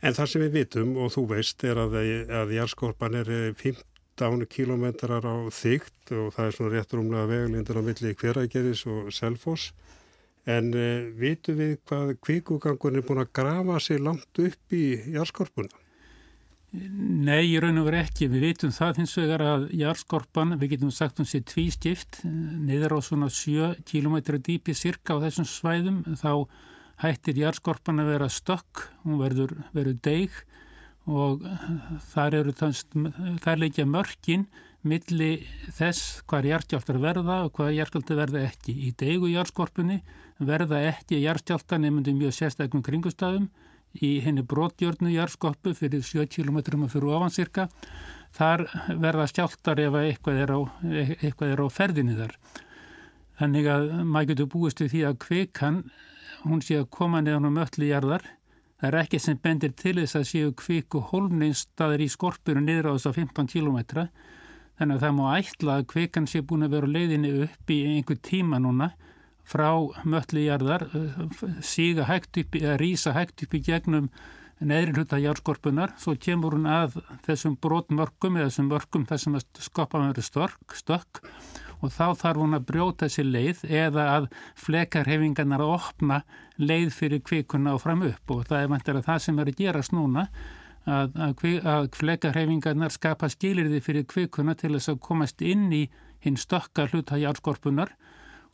En 0.02 0.16
það 0.16 0.30
sem 0.32 0.44
við 0.46 0.56
vitum 0.56 0.96
og 0.98 1.12
þú 1.14 1.26
veist 1.30 1.62
er 1.68 1.78
að, 1.78 1.98
að 2.42 2.54
járskorpan 2.56 3.18
er 3.20 3.28
15 3.52 4.46
kilometrar 4.50 5.22
á 5.22 5.36
þygt 5.52 6.14
og 6.16 6.32
það 6.34 6.48
er 6.48 6.56
svona 6.56 6.72
rétt 6.72 6.96
rúmlega 6.96 7.30
veglindur 7.30 7.78
á 7.78 7.82
milli 7.86 8.14
hveragerðis 8.18 8.86
og 8.90 9.12
selfos. 9.14 9.70
En 10.42 10.72
uh, 10.74 11.12
vitum 11.14 11.60
við 11.60 11.76
hvað 11.86 12.16
kvikugangun 12.24 12.98
er 12.98 13.06
búin 13.06 13.22
að 13.22 13.30
grafa 13.38 13.78
sér 13.84 14.02
langt 14.02 14.42
upp 14.42 14.74
í 14.74 14.86
járskorpuna? 15.14 15.81
Nei, 16.72 17.50
ég 17.52 17.60
raun 17.60 17.82
og 17.82 17.90
verið 17.90 18.06
ekki. 18.06 18.26
Við 18.32 18.44
veitum 18.46 18.70
það 18.72 19.02
hins 19.02 19.12
vegar 19.18 19.42
að 19.44 19.64
járskorpan, 19.76 20.56
við 20.56 20.74
getum 20.74 20.92
sagt 20.94 21.20
hún 21.20 21.28
sé 21.28 21.42
tvístift, 21.44 22.22
niður 22.24 22.96
á 22.96 22.98
svona 23.04 23.28
7 23.28 23.82
km 23.88 24.16
dýpi 24.40 24.72
cirka 24.76 25.18
á 25.20 25.22
þessum 25.26 25.48
svæðum, 25.50 26.00
þá 26.16 26.48
hættir 27.04 27.42
járskorpan 27.42 28.00
að 28.00 28.12
vera 28.14 28.30
stökk, 28.32 28.86
hún 29.04 29.20
verður, 29.20 29.52
verður 29.76 30.00
deig 30.00 30.40
og 31.10 31.42
þar 32.12 32.36
eru 32.38 32.52
þar 32.56 33.58
leikja 33.58 33.84
mörkin 33.90 34.46
milli 34.86 35.32
þess 35.76 36.22
hvað 36.30 36.48
jarstjáltar 36.52 36.98
verða 37.02 37.40
og 37.46 37.52
hvað 37.58 37.74
jarstjáltar 37.76 38.20
verða 38.22 38.44
ekki. 38.48 38.74
Í 38.88 38.94
deigu 38.98 39.30
járskorpunni 39.30 40.00
verða 40.42 40.80
ekki 40.88 41.20
jarstjáltar 41.22 41.82
nefnandi 41.82 42.14
mjög 42.16 42.36
sérstaklega 42.38 42.86
kringustafum 42.88 43.50
í 44.00 44.12
henni 44.24 44.44
brotjörnu 44.48 45.12
jarðskoppu 45.12 45.74
fyrir 45.76 46.04
7 46.06 46.26
km 46.30 46.62
fyrir 46.88 47.08
ofan 47.12 47.34
cirka. 47.34 47.68
Þar 48.32 48.64
verða 49.02 49.28
skjáltar 49.28 49.80
ef 49.82 49.96
eitthvað 50.00 50.38
er 50.40 50.52
á, 50.56 50.60
eitthvað 51.20 51.52
er 51.52 51.60
á 51.60 51.66
ferðinni 51.68 52.16
þar. 52.16 52.36
Þannig 53.40 53.68
að 53.68 53.90
maður 54.06 54.30
getur 54.32 54.48
búist 54.54 54.80
við 54.80 54.92
því 54.94 55.02
að 55.08 55.18
kvikan, 55.26 55.82
hún 56.46 56.62
sé 56.64 56.78
að 56.80 56.88
koma 56.96 57.20
neðan 57.20 57.50
á 57.52 57.56
möllu 57.58 57.90
jarðar. 57.90 58.24
Það 58.80 58.88
er 58.88 58.98
ekki 59.02 59.20
sem 59.22 59.38
bendir 59.38 59.74
til 59.78 59.94
þess 60.00 60.18
að 60.18 60.28
séu 60.30 60.54
kviku 60.58 61.02
hólfneinstaðir 61.12 62.02
í 62.02 62.08
skorpuru 62.10 62.62
niður 62.64 62.90
á 62.90 62.92
þess 62.96 63.10
að 63.12 63.18
15 63.20 63.52
km. 63.52 64.08
Þannig 64.80 64.96
að 64.96 65.04
það 65.04 65.16
má 65.18 65.24
ætla 65.36 65.76
að 65.78 65.88
kvikan 65.92 66.26
sé 66.26 66.40
búin 66.40 66.66
að 66.66 66.78
vera 66.78 66.90
leiðinni 66.90 67.34
upp 67.44 67.70
í 67.70 67.78
einhver 67.92 68.18
tíma 68.24 68.58
núna 68.62 68.94
frá 69.48 69.70
möllu 70.04 70.44
jarðar 70.46 70.86
síga 71.64 72.06
hægt 72.08 72.38
upp, 72.40 72.56
eða 72.60 72.78
rýsa 72.80 73.14
hægt 73.16 73.44
upp 73.44 73.56
í 73.58 73.62
gegnum 73.66 74.08
neðri 74.62 74.94
hluta 74.96 75.18
járskorpunar, 75.18 75.96
svo 75.98 76.14
kemur 76.20 76.56
hún 76.56 76.68
að 76.70 77.00
þessum 77.26 77.56
brotmörkum 77.62 78.38
eða 78.38 78.50
þessum 78.50 78.70
mörkum 78.70 79.06
þar 79.08 79.22
sem 79.24 79.38
skoppaðum 79.66 80.12
eru 80.12 80.24
störk, 80.24 80.76
stökk. 80.78 81.22
Og 81.82 81.90
þá 81.90 82.14
þarf 82.14 82.38
hún 82.38 82.54
að 82.54 82.66
brjóta 82.68 83.08
sér 83.10 83.26
leið 83.26 83.64
eða 83.66 84.04
að 84.12 84.28
flekarhefingarnar 84.62 85.64
að 85.64 85.72
opna 85.80 86.20
leið 86.62 86.92
fyrir 86.94 87.22
kvikuna 87.26 87.72
og 87.74 87.82
fram 87.82 88.04
upp. 88.06 88.22
Og 88.30 88.44
það 88.46 88.60
er 88.60 88.70
vantilega 88.70 89.08
það 89.08 89.24
sem 89.24 89.40
er 89.42 89.50
að 89.50 89.58
gerast 89.58 89.94
núna 89.96 90.28
að, 90.86 91.18
að, 91.26 91.42
að 91.74 91.88
flekarhefingarnar 91.98 92.94
skapa 92.94 93.30
skilirði 93.34 93.82
fyrir 93.82 94.06
kvikuna 94.06 94.54
til 94.54 94.76
þess 94.76 94.94
að 94.94 95.02
komast 95.08 95.42
inn 95.42 95.66
í 95.74 95.82
hinn 96.22 96.38
stökka 96.38 96.86
hluta 96.92 97.18
járskorpunar 97.18 97.96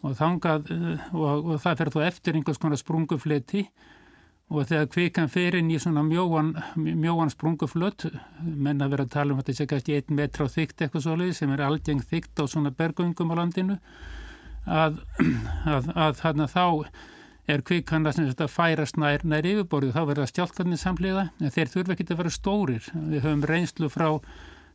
og, 0.04 0.16
þangað, 0.18 0.72
eh, 0.74 1.06
og, 1.14 1.52
og 1.54 1.62
það 1.62 1.78
fer 1.80 1.92
þó 1.94 2.02
eftir 2.06 2.38
einhvers 2.38 2.60
konar 2.62 2.80
sprungufleti. 2.80 3.68
Og 4.48 4.64
þegar 4.64 4.86
kvikan 4.88 5.28
fer 5.28 5.58
inn 5.58 5.68
í 5.68 5.76
svona 5.76 6.00
mjóan, 6.06 6.54
mjóan 6.80 7.28
sprunguflött 7.28 8.06
menn 8.40 8.80
að 8.80 8.94
vera 8.94 9.04
að 9.04 9.10
tala 9.12 9.34
um 9.34 9.42
að 9.42 9.50
þetta 9.50 9.58
sé 9.58 9.66
kannski 9.68 9.98
einn 9.98 10.16
metra 10.16 10.46
á 10.48 10.54
þygt 10.54 10.80
eitthvað 10.80 11.04
svolítið 11.04 11.36
sem 11.36 11.52
er 11.52 11.64
aldjeng 11.66 12.00
þygt 12.00 12.40
á 12.40 12.44
svona 12.48 12.72
bergöngum 12.72 13.34
á 13.36 13.38
landinu 13.42 13.76
að, 14.64 15.02
að, 15.74 15.92
að 15.92 16.16
þarna 16.22 16.48
þá 16.48 16.64
er 17.48 17.64
kvikan 17.64 18.08
að 18.08 18.46
færast 18.52 18.96
nær, 19.00 19.20
nær 19.24 19.46
yfirborðu 19.48 19.92
þá 19.92 20.00
verða 20.08 20.28
stjálkarnir 20.32 20.80
samlega 20.80 21.28
en 21.40 21.52
þeir 21.52 21.72
þurfa 21.74 21.94
ekki 21.94 22.08
að 22.08 22.20
vera 22.22 22.32
stórir. 22.32 22.88
Við 22.92 23.24
höfum 23.24 23.44
reynslu 23.48 23.92
frá 23.92 24.08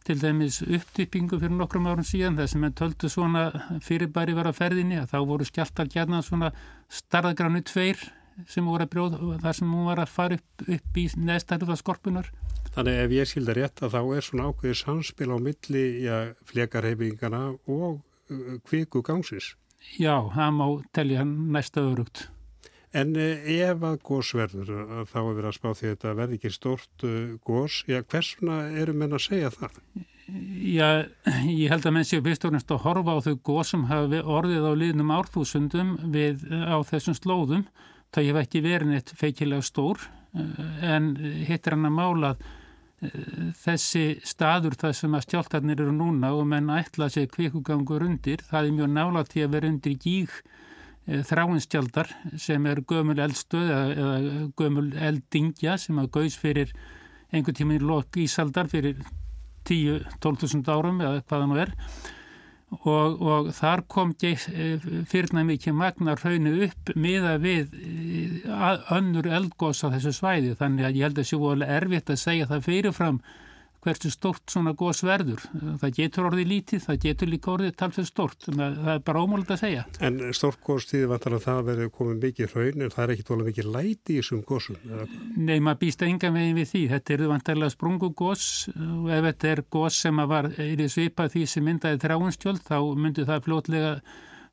til 0.08 0.20
dæmis 0.20 0.60
upptyppingu 0.64 1.40
fyrir 1.40 1.56
nokkrum 1.56 1.88
árum 1.88 2.06
síðan 2.08 2.38
þess 2.40 2.58
að 2.58 2.64
mann 2.64 2.76
töldu 2.80 3.10
svona 3.12 3.44
fyrirbæri 3.86 4.36
vera 4.36 4.52
ferðinni 4.56 5.00
að 5.00 5.14
þá 5.14 5.20
voru 5.30 5.48
skjáltar 5.48 5.92
gætna 5.92 6.22
svona 6.26 6.52
starðagrannu 6.92 7.64
tveir 7.70 8.02
sem 8.50 8.66
voru 8.66 8.86
að 8.86 8.92
brjóða 8.94 9.40
þar 9.44 9.58
sem 9.60 9.74
hún 9.74 9.88
var 9.88 10.02
að 10.04 10.14
fara 10.14 10.38
upp, 10.40 10.66
upp 10.68 11.00
í 11.00 11.06
neðstæruða 11.30 11.78
skorpunar. 11.80 12.30
Þannig 12.74 13.02
ef 13.04 13.14
ég 13.14 13.30
skilda 13.30 13.56
rétt 13.58 13.84
að 13.86 13.96
þá 13.96 14.02
er 14.18 14.28
svona 14.28 14.48
ákveðið 14.50 14.80
samspil 14.80 15.30
á 15.30 15.38
milli 15.48 15.84
ja, 16.08 16.22
flekarheifingana 16.50 17.44
og 17.70 18.00
uh, 18.02 18.56
kviku 18.66 19.04
gangsins. 19.06 19.54
Já, 20.00 20.16
það 20.34 20.56
má 20.58 20.66
telja 20.96 21.26
næsta 21.28 21.84
örugt. 21.84 22.28
En 22.94 23.14
eh, 23.18 23.54
ef 23.66 23.82
að 23.82 24.00
gós 24.06 24.32
verður, 24.38 24.74
þá 25.10 25.20
er 25.24 25.30
verið 25.34 25.50
að 25.50 25.56
spá 25.58 25.70
því 25.72 25.86
að 25.88 25.94
þetta 25.94 26.18
verði 26.20 26.38
ekki 26.38 26.52
stort 26.54 27.06
uh, 27.08 27.14
gós, 27.46 27.80
já, 27.90 28.04
hversuna 28.06 28.58
eru 28.78 28.94
menn 28.98 29.16
að 29.18 29.24
segja 29.26 29.50
það? 29.56 29.80
Já, 30.24 30.88
ég 31.50 31.72
held 31.74 31.88
að 31.90 31.96
menn 31.98 32.08
séu 32.08 32.24
fyrst 32.24 32.46
og 32.48 32.54
næst 32.54 32.72
að 32.72 32.84
horfa 32.86 33.18
á 33.18 33.26
þau 33.26 33.34
gós 33.50 33.74
sem 33.74 33.84
hafa 33.90 34.22
orðið 34.38 34.68
á 34.70 34.74
liðnum 34.78 35.12
árþúsundum 35.18 35.96
við, 36.14 36.46
á 36.48 36.80
þessum 36.88 37.18
slóðum. 37.18 37.66
Það 38.14 38.30
hef 38.30 38.42
ekki 38.44 38.64
verið 38.64 38.94
neitt 38.94 39.14
feikilega 39.20 39.66
stór, 39.66 40.06
eh, 40.38 40.64
en 40.94 41.16
hitt 41.50 41.68
er 41.68 41.76
hann 41.76 41.90
að 41.90 41.98
mála 41.98 42.36
eh, 42.38 43.52
þessi 43.66 44.06
staður 44.24 44.78
það 44.80 44.98
sem 45.02 45.18
að 45.18 45.26
stjáltarnir 45.28 45.82
eru 45.82 45.98
núna 45.98 46.32
og 46.38 46.46
menn 46.54 46.72
ætla 46.72 47.10
að 47.10 47.18
segja 47.18 47.34
kvikugangur 47.34 48.06
undir, 48.06 48.46
það 48.46 48.70
er 48.70 48.78
mjög 48.78 48.94
nála 48.94 49.26
til 49.28 49.48
að 49.48 49.58
vera 49.58 49.74
undir 49.74 49.98
gíg 49.98 50.38
Eh, 50.38 50.63
þráinstjaldar 51.04 52.10
sem 52.40 52.66
er 52.70 52.80
gömul 52.88 53.18
eldstöð 53.20 53.72
eða, 53.76 53.88
eða 53.94 54.44
gömul 54.60 54.86
eldingja 54.96 55.78
sem 55.82 56.00
að 56.00 56.12
gauðs 56.16 56.38
fyrir 56.40 56.72
einhver 57.34 57.56
tíma 57.58 57.76
í 57.76 57.84
lok 57.84 58.18
ísaldar 58.22 58.70
fyrir 58.72 59.02
10-12.000 59.68 60.72
árum 60.72 61.02
eða 61.04 61.24
hvaða 61.28 61.48
nú 61.50 61.60
er. 61.62 61.74
Og, 62.74 63.20
og 63.22 63.50
þar 63.54 63.84
kom 63.92 64.16
eh, 64.26 64.82
fyrirna 65.10 65.44
mikið 65.46 65.76
magnar 65.78 66.22
hraunu 66.24 66.56
upp 66.66 66.94
miða 66.98 67.36
við 67.42 67.76
eh, 67.78 68.88
önnur 68.96 69.30
eldgóðs 69.30 69.84
á 69.86 69.94
þessu 69.94 70.16
svæði. 70.18 70.56
Þannig 70.58 70.88
að 70.88 70.98
ég 70.98 71.08
held 71.08 71.20
að 71.20 71.22
það 71.22 71.30
séu 71.30 71.50
alveg 71.52 71.74
erfitt 71.78 72.14
að 72.14 72.22
segja 72.24 72.50
það 72.50 72.66
fyrirfram 72.70 73.20
hversu 73.84 74.12
stort 74.14 74.54
svona 74.54 74.74
gós 74.78 75.04
verður. 75.06 75.44
Það 75.82 75.98
getur 75.98 76.28
orðið 76.30 76.50
lítið, 76.52 76.84
það 76.88 77.00
getur 77.06 77.32
líka 77.32 77.52
orðið 77.54 77.76
talfið 77.80 78.08
stort. 78.10 78.48
Það 78.48 78.90
er 78.94 79.04
bara 79.08 79.24
ómálið 79.24 79.54
að 79.56 79.62
segja. 79.64 79.86
En 80.04 80.20
stort 80.36 80.62
gós 80.64 80.88
tíði 80.90 81.10
vantar 81.12 81.38
að 81.38 81.46
það 81.48 81.62
verður 81.70 81.94
komið 82.00 82.28
mikið 82.28 82.56
hraun 82.56 82.86
en 82.86 82.94
það 82.96 83.06
er 83.06 83.16
ekkit 83.16 83.32
volið 83.34 83.50
mikið 83.52 83.72
læti 83.78 84.18
í 84.18 84.20
þessum 84.22 84.44
gósum? 84.48 84.82
Nei, 85.38 85.58
maður 85.60 85.82
býst 85.86 86.04
að 86.04 86.14
ynga 86.14 86.34
megin 86.34 86.60
við 86.60 86.70
því. 86.74 86.84
Þetta 86.94 87.18
eru 87.18 87.32
vantarlega 87.34 87.76
sprungugós 87.76 88.50
og 88.74 89.10
ef 89.14 89.26
þetta 89.30 89.54
er 89.54 89.64
gós 89.78 90.04
sem 90.06 90.28
var 90.34 90.52
í 90.58 90.92
svipað 90.92 91.34
því 91.38 91.48
sem 91.50 91.68
myndaði 91.68 92.04
þráinstjöld 92.04 92.64
þá 92.68 92.78
myndi 93.00 93.28
það 93.28 93.44
fljótlega 93.48 93.98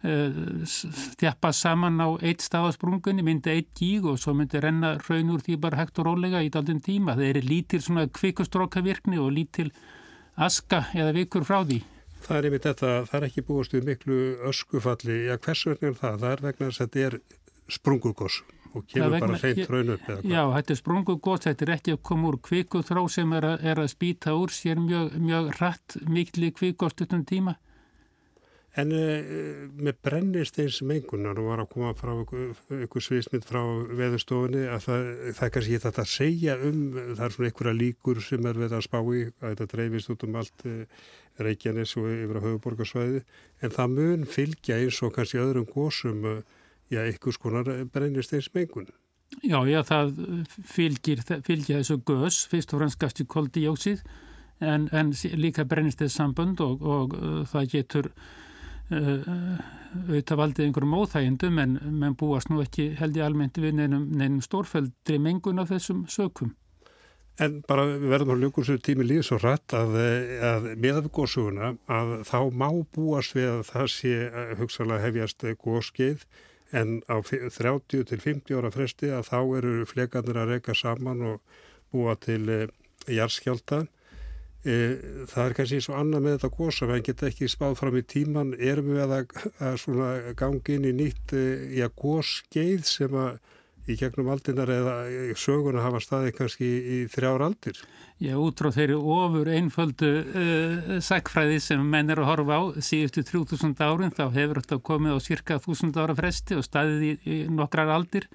stjappa 0.01 1.53
saman 1.53 2.01
á 2.01 2.09
eitt 2.25 2.41
stafasprungunni, 2.41 3.25
myndi 3.25 3.53
eitt 3.53 3.73
gíg 3.77 4.07
og 4.09 4.17
svo 4.21 4.33
myndi 4.37 4.61
renna 4.63 4.95
raun 5.05 5.33
úr 5.35 5.43
því 5.45 5.59
bara 5.61 5.83
hægt 5.83 6.01
og 6.01 6.09
rólega 6.09 6.41
í 6.41 6.49
daldinn 6.53 6.81
tíma. 6.81 7.19
Það 7.19 7.27
er 7.29 7.41
lítil 7.45 7.83
svona 7.85 8.07
kvikustrókavirkni 8.09 9.21
og 9.21 9.35
lítil 9.37 9.69
aska 10.41 10.87
eða 10.97 11.13
vikur 11.19 11.45
frá 11.45 11.61
því. 11.67 11.83
Það 12.21 12.39
er 12.39 12.49
yfir 12.49 12.65
þetta, 12.65 12.95
það 13.11 13.19
er 13.21 13.29
ekki 13.29 13.45
búist 13.45 13.77
við 13.77 13.87
miklu 13.91 14.23
öskufalli. 14.49 15.21
Já, 15.29 15.37
hvers 15.37 15.67
vegna 15.69 15.91
er 15.91 16.01
það? 16.01 16.19
Það 16.25 16.33
er 16.33 16.43
vegna 16.47 16.71
þess 16.71 16.81
að 16.81 16.89
þetta 16.89 17.07
er 17.07 17.21
sprungugoss 17.71 18.43
og 18.71 18.85
kemur 18.87 19.15
vegna, 19.15 19.27
bara 19.27 19.39
hreint 19.41 19.73
raun 19.73 19.95
upp. 19.97 20.11
Já, 20.25 20.43
þetta 20.57 20.75
er 20.75 20.81
sprungugoss, 20.81 21.47
þetta 21.49 21.67
er 21.67 21.73
ekki 21.77 21.97
að 21.97 22.05
koma 22.09 22.31
úr 22.31 22.39
kvikuþrá 22.49 23.05
sem 23.13 23.33
er 23.37 23.49
að, 23.53 23.65
er 23.73 23.83
að 23.83 23.91
spýta 23.93 24.37
úr 24.37 24.53
sér 24.55 24.81
mjög, 24.81 25.17
mjög 25.21 25.51
rætt 25.61 25.97
mikli 26.09 26.53
kvikgostutum 26.57 27.25
tíma. 27.29 27.57
En 28.79 28.93
uh, 28.95 29.31
með 29.83 29.97
brennisteins 30.05 30.79
mengunar 30.87 31.39
og 31.43 31.49
var 31.51 31.63
að 31.65 31.73
koma 31.73 31.91
frá 31.99 32.13
ykkur 32.15 33.03
sviðsmynd 33.03 33.47
frá 33.49 33.59
veðustofunni 33.99 34.69
að 34.71 34.85
það, 34.85 35.07
það 35.35 35.47
er 35.47 35.55
kannski 35.57 35.81
þetta 35.85 36.05
að 36.05 36.11
segja 36.13 36.55
um, 36.69 36.85
það 37.17 37.25
er 37.25 37.35
svona 37.35 37.49
einhverja 37.51 37.79
líkur 37.81 38.21
sem 38.23 38.47
er 38.47 38.61
við 38.61 38.77
að 38.77 38.85
spá 38.87 38.99
í 39.01 39.25
að 39.27 39.49
þetta 39.49 39.67
dreifist 39.73 40.13
út 40.15 40.23
um 40.27 40.39
allt 40.39 40.63
uh, 40.71 41.09
Reykjanes 41.41 41.97
og 41.99 42.07
yfir 42.13 42.39
á 42.39 42.47
höfuborgarsvæði 42.47 43.23
en 43.59 43.75
það 43.75 43.97
mun 43.97 44.27
fylgja 44.39 44.79
eins 44.79 45.03
og 45.03 45.17
kannski 45.17 45.41
öðrum 45.43 45.67
gósum 45.67 46.29
uh, 46.31 46.43
já, 46.95 47.03
ykkur 47.11 47.35
skonar 47.35 47.71
brennisteins 47.91 48.53
mengun. 48.55 48.87
Já, 49.43 49.59
já, 49.67 49.81
það 49.87 50.13
fylgir, 50.71 51.25
fylgja 51.27 51.81
þessu 51.81 51.97
gös, 52.07 52.45
fyrst 52.51 52.71
og 52.75 52.85
fremst 52.85 53.03
gafst 53.03 53.23
í 53.23 53.27
koldíjóksið 53.31 54.05
en, 54.63 54.87
en 54.95 55.11
líka 55.39 55.67
brennisteins 55.67 56.15
sambund 56.19 56.63
og, 56.63 56.83
og 56.83 57.19
það 57.51 57.69
getur 57.75 58.11
Eh, 58.11 58.47
auðvitað 58.91 60.41
valdið 60.41 60.67
einhverjum 60.67 60.97
óþægindum 60.99 61.61
en 61.63 61.77
menn 62.01 62.17
búast 62.19 62.51
nú 62.51 62.63
ekki 62.65 62.91
held 62.99 63.19
ég 63.19 63.27
almennt 63.27 63.61
við 63.61 63.77
neinum, 63.79 64.09
neinum 64.11 64.43
stórfældri 64.45 65.21
mengun 65.23 65.63
af 65.63 65.71
þessum 65.71 66.05
sökum. 66.11 66.55
En 67.41 67.63
bara 67.65 67.87
við 67.89 68.11
verðum 68.13 68.35
að 68.35 68.43
ljúkur 68.45 68.67
sér 68.69 68.81
tími 68.85 69.07
líð 69.07 69.23
svo 69.29 69.39
rætt 69.41 69.73
að, 69.77 69.95
að 70.45 70.67
meðan 70.77 71.07
við 71.07 71.15
góðsuguna 71.17 71.71
að 71.89 72.15
þá 72.29 72.39
má 72.53 72.69
búast 72.93 73.37
við 73.37 73.49
að 73.55 73.63
það 73.71 73.87
sé 73.95 74.17
eh, 74.27 74.51
hugsalega 74.61 75.05
hefjast 75.07 75.47
góðskeið 75.63 76.27
en 76.77 76.99
á 77.09 77.17
30 77.25 78.05
til 78.11 78.21
50 78.21 78.59
ára 78.61 78.73
fresti 78.75 79.09
að 79.15 79.31
þá 79.31 79.39
eru 79.61 79.87
flekanir 79.89 80.39
að 80.39 80.53
reyka 80.55 80.77
saman 80.77 81.25
og 81.33 81.57
búa 81.91 82.15
til 82.21 82.45
jarðskjálta 83.09 83.87
það 84.65 85.45
er 85.47 85.55
kannski 85.57 85.79
eins 85.79 85.89
og 85.89 85.97
annað 85.97 86.25
með 86.25 86.35
þetta 86.37 86.51
gósa, 86.57 86.89
við 86.91 87.05
getum 87.07 87.31
ekki 87.31 87.49
spáð 87.49 87.79
fram 87.81 87.97
í 87.97 88.03
tíman, 88.05 88.51
erum 88.61 88.91
við 88.93 89.15
að, 89.17 89.31
að 89.65 90.35
gangi 90.37 90.77
inn 90.77 90.91
í 90.91 90.93
nýtt 90.99 91.33
e, 91.33 91.45
já, 91.79 91.87
gósgeið 91.97 92.85
sem 92.91 93.17
að 93.17 93.39
í 93.91 93.97
gegnum 93.99 94.29
aldinar 94.31 94.71
eða 94.71 94.95
söguna 95.39 95.83
hafa 95.85 96.01
staði 96.05 96.35
kannski 96.37 96.69
í 96.69 96.99
þrjár 97.11 97.45
aldir. 97.49 97.81
Já, 98.21 98.35
út 98.37 98.61
frá 98.61 98.69
þeirri 98.75 98.99
ofur 98.99 99.49
einföldu 99.49 100.11
uh, 100.21 100.91
sækfræði 101.03 101.61
sem 101.65 101.85
menn 101.93 102.13
er 102.13 102.21
að 102.21 102.29
horfa 102.29 102.59
á 102.61 102.63
síðustu 102.85 103.25
3000 103.25 103.81
árin, 103.81 104.13
þá 104.13 104.27
hefur 104.37 104.61
þetta 104.61 104.81
komið 104.91 105.17
á 105.17 105.19
cirka 105.25 105.61
1000 105.61 105.97
ára 106.05 106.17
fresti 106.19 106.59
og 106.61 106.67
staðið 106.67 107.07
í, 107.07 107.15
í 107.25 107.39
nokkrar 107.49 107.93
aldir 107.97 108.29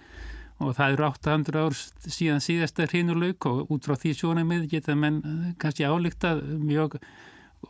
og 0.63 0.75
það 0.77 0.95
eru 0.95 1.07
800 1.09 1.63
ár 1.65 1.77
síðan 2.15 2.43
síðasta 2.43 2.87
hrinuleik 2.87 3.47
og 3.49 3.71
út 3.73 3.87
frá 3.87 3.97
því 3.99 4.13
sjónamið 4.19 4.67
geta 4.71 4.95
menn 4.95 5.19
eh, 5.23 5.49
kannski 5.59 5.87
álíktað 5.87 6.43
mjög 6.61 6.99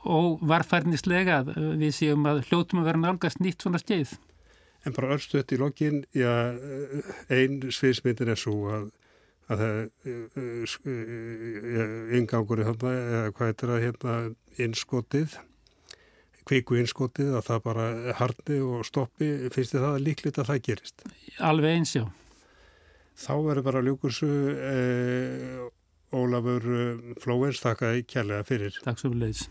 óvarfærnislega 0.06 1.40
að 1.42 1.56
eh, 1.56 1.72
við 1.82 1.96
séum 1.98 2.28
að 2.30 2.44
hljótum 2.50 2.84
að 2.84 2.92
vera 2.92 3.04
nálgast 3.08 3.42
nýtt 3.42 3.66
svona 3.66 3.82
skeið. 3.82 4.18
En 4.86 4.94
bara 4.94 5.16
örstuðt 5.16 5.56
í 5.56 5.58
lokin, 5.58 6.04
já, 6.14 6.30
eh, 6.54 7.10
einn 7.34 7.58
sviðsmyndin 7.74 8.36
er 8.36 8.40
svo 8.40 8.60
að 8.74 8.94
að 9.46 9.60
það 9.62 9.76
yngangur 12.18 12.64
í 12.64 12.66
eða 12.66 13.28
hvað 13.30 13.52
er 13.52 13.52
þetta 13.52 13.76
hérna 13.84 14.14
innskotið 14.66 15.36
kviku 16.50 16.78
innskotið 16.80 17.36
að 17.38 17.48
það 17.50 17.64
bara 17.66 17.86
harni 18.20 18.60
og 18.66 18.86
stoppi, 18.88 19.30
finnst 19.54 19.76
þið 19.76 19.86
það 19.86 19.98
líklegt 20.06 20.40
að 20.42 20.50
það 20.52 20.62
gerist? 20.70 21.06
Alveg 21.46 21.78
eins, 21.80 21.94
já. 21.98 22.06
Þá 23.16 23.34
verður 23.46 23.68
bara 23.70 23.84
ljúkursu 23.86 24.32
eh, 24.54 25.62
Ólafur 26.16 26.66
eh, 26.76 27.14
Flóens 27.24 27.62
þakkaði 27.64 28.04
kærlega 28.12 28.48
fyrir. 28.48 28.82
Takk 28.84 29.00
svo 29.00 29.14
fyrir 29.14 29.28
leiðis. 29.28 29.48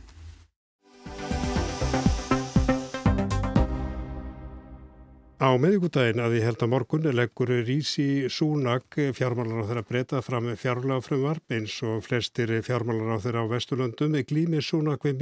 Á 5.44 5.50
meðugudaginn 5.60 6.22
að 6.24 6.38
ég 6.38 6.44
held 6.46 6.62
að 6.62 6.70
morgun 6.72 7.06
leggur 7.12 7.50
Rísi 7.66 8.30
Súnag 8.32 8.86
fjármálar 9.16 9.60
á 9.60 9.68
þeirra 9.68 9.82
breyta 9.84 10.20
fram 10.24 10.46
með 10.48 10.60
fjárlagafrömmvarp 10.62 11.52
eins 11.52 11.74
og 11.84 12.04
flestir 12.06 12.52
fjármálar 12.64 13.18
á 13.18 13.24
þeirra 13.24 13.42
á 13.44 13.52
Vesturlöndum 13.52 14.14
með 14.14 14.24
glýmið 14.30 14.64
Súnag 14.64 15.04
við 15.04 15.20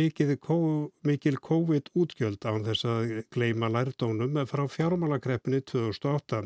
mikil 1.08 1.40
COVID-útgjöld 1.48 2.46
án 2.46 2.62
þess 2.68 2.86
að 2.92 3.16
gleima 3.34 3.72
lærdónum 3.72 4.38
frá 4.46 4.62
fjármálagreppinni 4.70 5.64
2008 5.72 6.44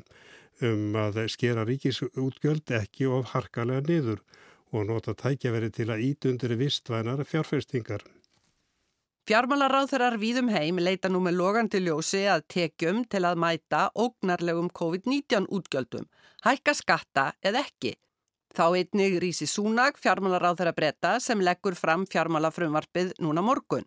um 0.65 0.97
að 0.97 1.25
skera 1.33 1.65
ríkisútgjöld 1.69 2.71
ekki 2.79 3.09
of 3.11 3.33
harkalega 3.35 3.85
niður 3.87 4.23
og 4.73 4.87
nota 4.89 5.15
tækjaveri 5.15 5.71
til 5.75 5.91
að 5.93 6.05
ítundur 6.11 6.57
vistvænar 6.61 7.25
fjárfestingar. 7.29 8.05
Fjármálaráþurar 9.27 10.21
víðum 10.23 10.53
heim 10.55 10.79
leita 10.79 11.11
nú 11.11 11.19
með 11.25 11.41
logandi 11.41 11.81
ljósi 11.83 12.23
að 12.31 12.45
tekjum 12.53 13.03
til 13.11 13.25
að 13.27 13.41
mæta 13.43 13.89
ógnarlegum 13.99 14.69
COVID-19 14.71 15.49
útgjöldum, 15.51 16.07
hækka 16.47 16.75
skatta 16.79 17.33
eða 17.43 17.65
ekki. 17.67 17.97
Þá 18.55 18.67
einnig 18.79 19.19
Rísi 19.21 19.49
Súnag, 19.51 19.99
fjármálaráþara 19.99 20.73
breyta 20.73 21.17
sem 21.21 21.43
leggur 21.43 21.75
fram 21.75 22.07
fjármálafrumvarpið 22.07 23.17
núna 23.19 23.43
morgun. 23.43 23.85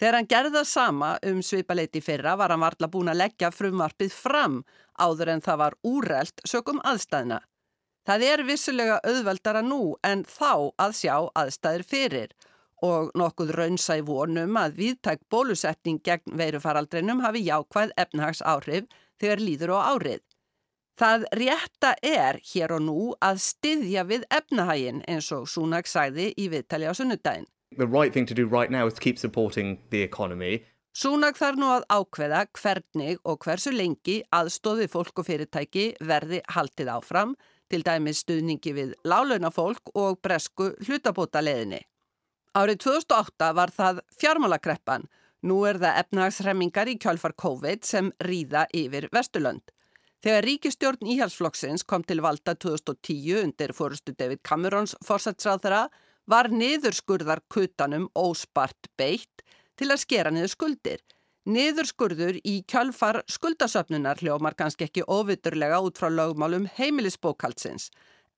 Þegar 0.00 0.16
hann 0.18 0.28
gerði 0.30 0.52
það 0.56 0.68
sama 0.68 1.10
um 1.30 1.42
svipaleiti 1.42 2.00
fyrra 2.02 2.34
var 2.38 2.50
hann 2.50 2.64
varla 2.64 2.88
búin 2.90 3.12
að 3.12 3.20
leggja 3.22 3.52
frumvarpið 3.54 4.14
fram 4.14 4.62
áður 4.98 5.36
en 5.36 5.44
það 5.44 5.60
var 5.60 5.76
úrelt 5.86 6.42
sökum 6.48 6.80
aðstæðina. 6.82 7.40
Það 8.04 8.24
er 8.26 8.42
vissulega 8.44 8.98
auðveldara 9.06 9.62
nú 9.64 9.94
en 10.04 10.26
þá 10.28 10.74
að 10.82 10.96
sjá 10.98 11.14
aðstæðir 11.40 11.86
fyrir 11.88 12.34
og 12.84 13.14
nokkuð 13.16 13.54
raunsa 13.56 13.96
í 13.96 14.04
vonum 14.04 14.58
að 14.60 14.76
viðtæk 14.80 15.22
bólusetning 15.32 16.02
gegn 16.04 16.36
veirufaraldrinum 16.36 17.22
hafi 17.24 17.46
jákvæð 17.46 17.94
efnahags 17.96 18.42
áhrif 18.44 18.90
þegar 19.22 19.40
líður 19.46 19.76
á 19.78 19.94
árið. 19.94 20.20
Það 21.00 21.24
rétta 21.38 21.94
er 22.02 22.38
hér 22.52 22.76
og 22.76 22.84
nú 22.84 22.98
að 23.24 23.40
styðja 23.42 24.04
við 24.10 24.26
efnahægin 24.30 25.00
eins 25.08 25.30
og 25.34 25.48
Súnag 25.50 25.88
sæði 25.90 26.28
í 26.38 26.50
viðtali 26.52 26.90
á 26.90 26.94
sunnudaginn 26.94 27.48
the 27.76 27.86
right 27.86 28.12
thing 28.12 28.26
to 28.26 28.34
do 28.34 28.46
right 28.46 28.70
now 28.70 28.86
is 28.86 28.94
to 28.94 29.00
keep 29.00 29.18
supporting 29.18 29.78
the 29.90 30.02
economy. 30.02 30.64
Súnag 30.94 31.34
þarf 31.34 31.58
nú 31.58 31.70
að 31.74 31.88
ákveða 31.90 32.44
hvernig 32.54 33.18
og 33.26 33.40
hversu 33.42 33.72
lengi 33.74 34.20
aðstóði 34.30 34.86
fólk 34.92 35.18
og 35.18 35.26
fyrirtæki 35.26 35.88
verði 35.98 36.38
haldið 36.54 36.92
áfram, 36.94 37.32
til 37.66 37.82
dæmis 37.82 38.20
stuðningi 38.22 38.74
við 38.76 38.92
lálöna 39.02 39.50
fólk 39.50 39.90
og 39.98 40.20
bresku 40.22 40.70
hlutabóta 40.86 41.42
leðinni. 41.42 41.80
Árið 42.54 42.84
2008 42.84 43.50
var 43.58 43.72
það 43.74 43.98
fjármálakreppan, 44.20 45.08
nú 45.42 45.64
er 45.66 45.80
það 45.82 45.98
efnagsremmingar 46.04 46.92
í 46.92 46.98
kjálfar 47.02 47.34
COVID 47.42 47.82
sem 47.82 48.12
ríða 48.22 48.68
yfir 48.70 49.08
Vesturlönd. 49.10 49.74
Þegar 50.22 50.46
ríkistjórn 50.46 51.10
íhalsflokksins 51.10 51.82
kom 51.84 52.06
til 52.06 52.22
valda 52.24 52.54
2010 52.54 53.42
undir 53.42 53.74
fórustu 53.76 54.14
David 54.14 54.40
Camerons 54.46 54.94
fórsætsráðara 55.04 55.88
var 56.30 56.48
niðurskurðar 56.52 57.42
kutanum 57.52 58.08
óspart 58.16 58.88
beitt 58.98 59.44
til 59.78 59.90
að 59.90 60.02
skera 60.04 60.32
niður 60.32 60.52
skuldir. 60.54 61.02
Niðurskurður 61.44 62.38
í 62.40 62.62
kjálfar 62.70 63.20
skuldasöfnunar 63.28 64.22
hljómar 64.22 64.56
kannski 64.56 64.86
ekki 64.86 65.04
ofiturlega 65.04 65.82
út 65.84 66.00
frá 66.00 66.08
lögmálum 66.08 66.64
heimilisbókaldsins 66.78 67.90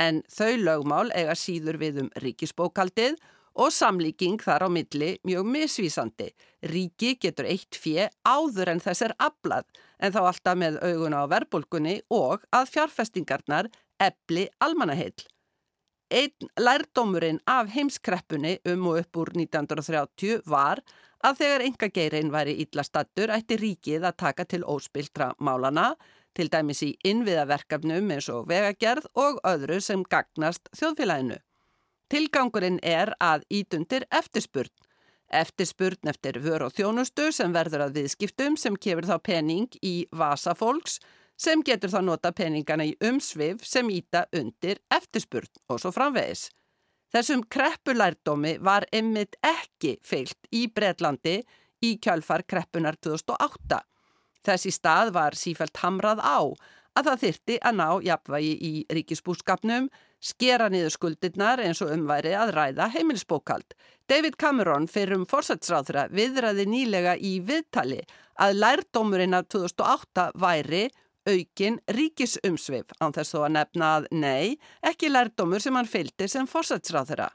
en 0.03 0.25
þau 0.27 0.57
lögmál 0.59 1.13
eiga 1.15 1.37
síður 1.39 1.79
við 1.81 2.03
um 2.03 2.11
ríkisbókaldið 2.21 3.15
og 3.57 3.71
samlíking 3.73 4.43
þar 4.43 4.67
á 4.67 4.69
milli 4.69 5.13
mjög 5.25 5.47
misvísandi. 5.55 6.29
Ríki 6.67 7.15
getur 7.23 7.49
eitt 7.49 7.79
fjö 7.79 8.09
áður 8.27 8.75
en 8.75 8.83
þess 8.83 9.07
er 9.07 9.17
aflað 9.23 9.71
en 10.03 10.13
þá 10.13 10.21
alltaf 10.27 10.59
með 10.61 10.83
auguna 10.83 11.23
á 11.25 11.31
verbulgunni 11.31 12.01
og 12.13 12.45
að 12.51 12.69
fjárfestingarnar 12.75 13.71
ebli 14.03 14.49
almanaheill. 14.61 15.17
Einn 16.11 16.51
lærdómurinn 16.61 17.41
af 17.47 17.73
heimskreppunni 17.75 18.59
um 18.71 18.87
og 18.87 19.01
upp 19.01 19.17
úr 19.19 19.33
1930 19.35 20.45
var 20.47 20.79
að 21.27 21.41
þegar 21.41 21.65
engageirinn 21.67 22.31
væri 22.31 22.55
ítlastattur 22.63 23.33
ætti 23.35 23.59
ríkið 23.59 24.07
að 24.07 24.19
taka 24.23 24.45
til 24.45 24.63
óspiltra 24.63 25.33
málana, 25.43 25.97
til 26.37 26.47
dæmis 26.53 26.85
í 26.85 26.93
innviðaverkefnum 27.03 28.13
eins 28.15 28.29
og 28.31 28.47
vegagerð 28.47 29.09
og 29.19 29.41
öðru 29.43 29.81
sem 29.83 30.05
gagnast 30.05 30.71
þjóðfélaginu. 30.79 31.41
Tilgangurinn 32.13 32.79
er 32.85 33.17
að 33.19 33.43
ítundir 33.51 34.07
eftirspurn. 34.15 34.71
Eftirspurn 35.27 36.07
eftir 36.07 36.39
vör 36.39 36.69
og 36.69 36.77
þjónustu 36.77 37.33
sem 37.35 37.51
verður 37.51 37.89
að 37.89 37.97
viðskiptum 37.99 38.55
sem 38.55 38.77
kefur 38.79 39.09
þá 39.09 39.17
pening 39.27 39.73
í 39.83 39.97
vasa 40.13 40.55
fólks 40.55 41.01
sem 41.37 41.63
getur 41.65 41.93
þá 41.93 42.01
nota 42.05 42.33
peningana 42.33 42.87
í 42.89 42.95
umsvið 43.05 43.65
sem 43.65 43.91
íta 43.93 44.27
undir 44.37 44.81
eftirspurn 44.93 45.51
og 45.69 45.81
svo 45.83 45.93
framvegis. 45.95 46.49
Þessum 47.15 47.45
kreppulærdómi 47.53 48.57
var 48.65 48.89
ymmit 48.95 49.37
ekki 49.45 49.97
feilt 50.05 50.49
í 50.53 50.67
Breitlandi 50.73 51.39
í 51.85 51.97
kjálfar 52.03 52.45
kreppunar 52.49 52.99
2008. 53.01 53.79
Þessi 54.47 54.73
stað 54.75 55.13
var 55.15 55.37
sífælt 55.39 55.79
hamrað 55.83 56.23
á 56.23 56.39
að 56.97 57.09
það 57.11 57.23
þyrti 57.23 57.57
að 57.69 57.79
ná 57.79 57.89
jafnvægi 58.07 58.53
í 58.65 58.73
ríkisbúskapnum, 58.97 59.89
skera 60.23 60.69
niður 60.73 60.95
skuldirnar 60.95 61.61
eins 61.61 61.83
og 61.85 61.93
umværi 61.93 62.33
að 62.35 62.55
ræða 62.57 62.89
heimilsbókald. 62.95 63.77
David 64.09 64.39
Cameron 64.41 64.89
fyrir 64.89 65.19
um 65.19 65.27
fórsætsráðra 65.29 66.07
viðræði 66.15 66.65
nýlega 66.71 67.17
í 67.21 67.37
viðtali 67.45 68.01
að 68.41 68.61
lærdómurinn 68.63 69.37
af 69.37 69.51
2008 69.53 70.31
væri 70.41 70.87
aukin 71.27 71.81
ríkisumsvið 71.93 72.97
án 73.03 73.15
þess 73.17 73.35
þó 73.35 73.41
að 73.45 73.55
nefna 73.59 73.91
að 73.99 74.09
nei, 74.15 74.57
ekki 74.83 75.11
lærdómur 75.11 75.63
sem 75.63 75.77
hann 75.77 75.91
fylgdi 75.91 76.29
sem 76.31 76.49
fórsætsráðra. 76.51 77.31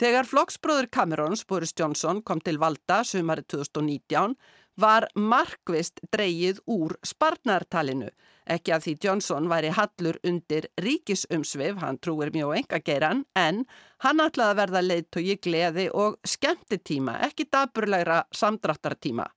Þegar 0.00 0.26
flokksbróður 0.26 0.90
Camerons, 0.90 1.44
Boris 1.46 1.74
Johnson, 1.78 2.22
kom 2.22 2.40
til 2.42 2.58
valda 2.58 3.02
sumari 3.06 3.44
2019 3.46 4.34
var 4.80 5.06
markvist 5.14 6.00
dreyið 6.10 6.58
úr 6.66 6.96
sparnartalinu. 7.06 8.08
Ekki 8.50 8.74
að 8.74 8.82
því 8.84 8.94
Johnson 9.04 9.46
væri 9.48 9.70
hallur 9.72 10.18
undir 10.26 10.66
ríkisumsvið, 10.82 11.78
hann 11.80 12.00
trúir 12.02 12.32
mjög 12.34 12.56
enga 12.58 12.80
geiran, 12.84 13.22
en 13.38 13.62
hann 14.04 14.20
ætlaði 14.20 14.50
að 14.50 14.60
verða 14.60 14.82
leiðtogi 14.84 15.38
gleði 15.46 15.86
og 15.94 16.18
skemmtitíma, 16.28 17.20
ekki 17.28 17.48
daburlegra 17.48 18.24
samdráttartíma. 18.34 19.30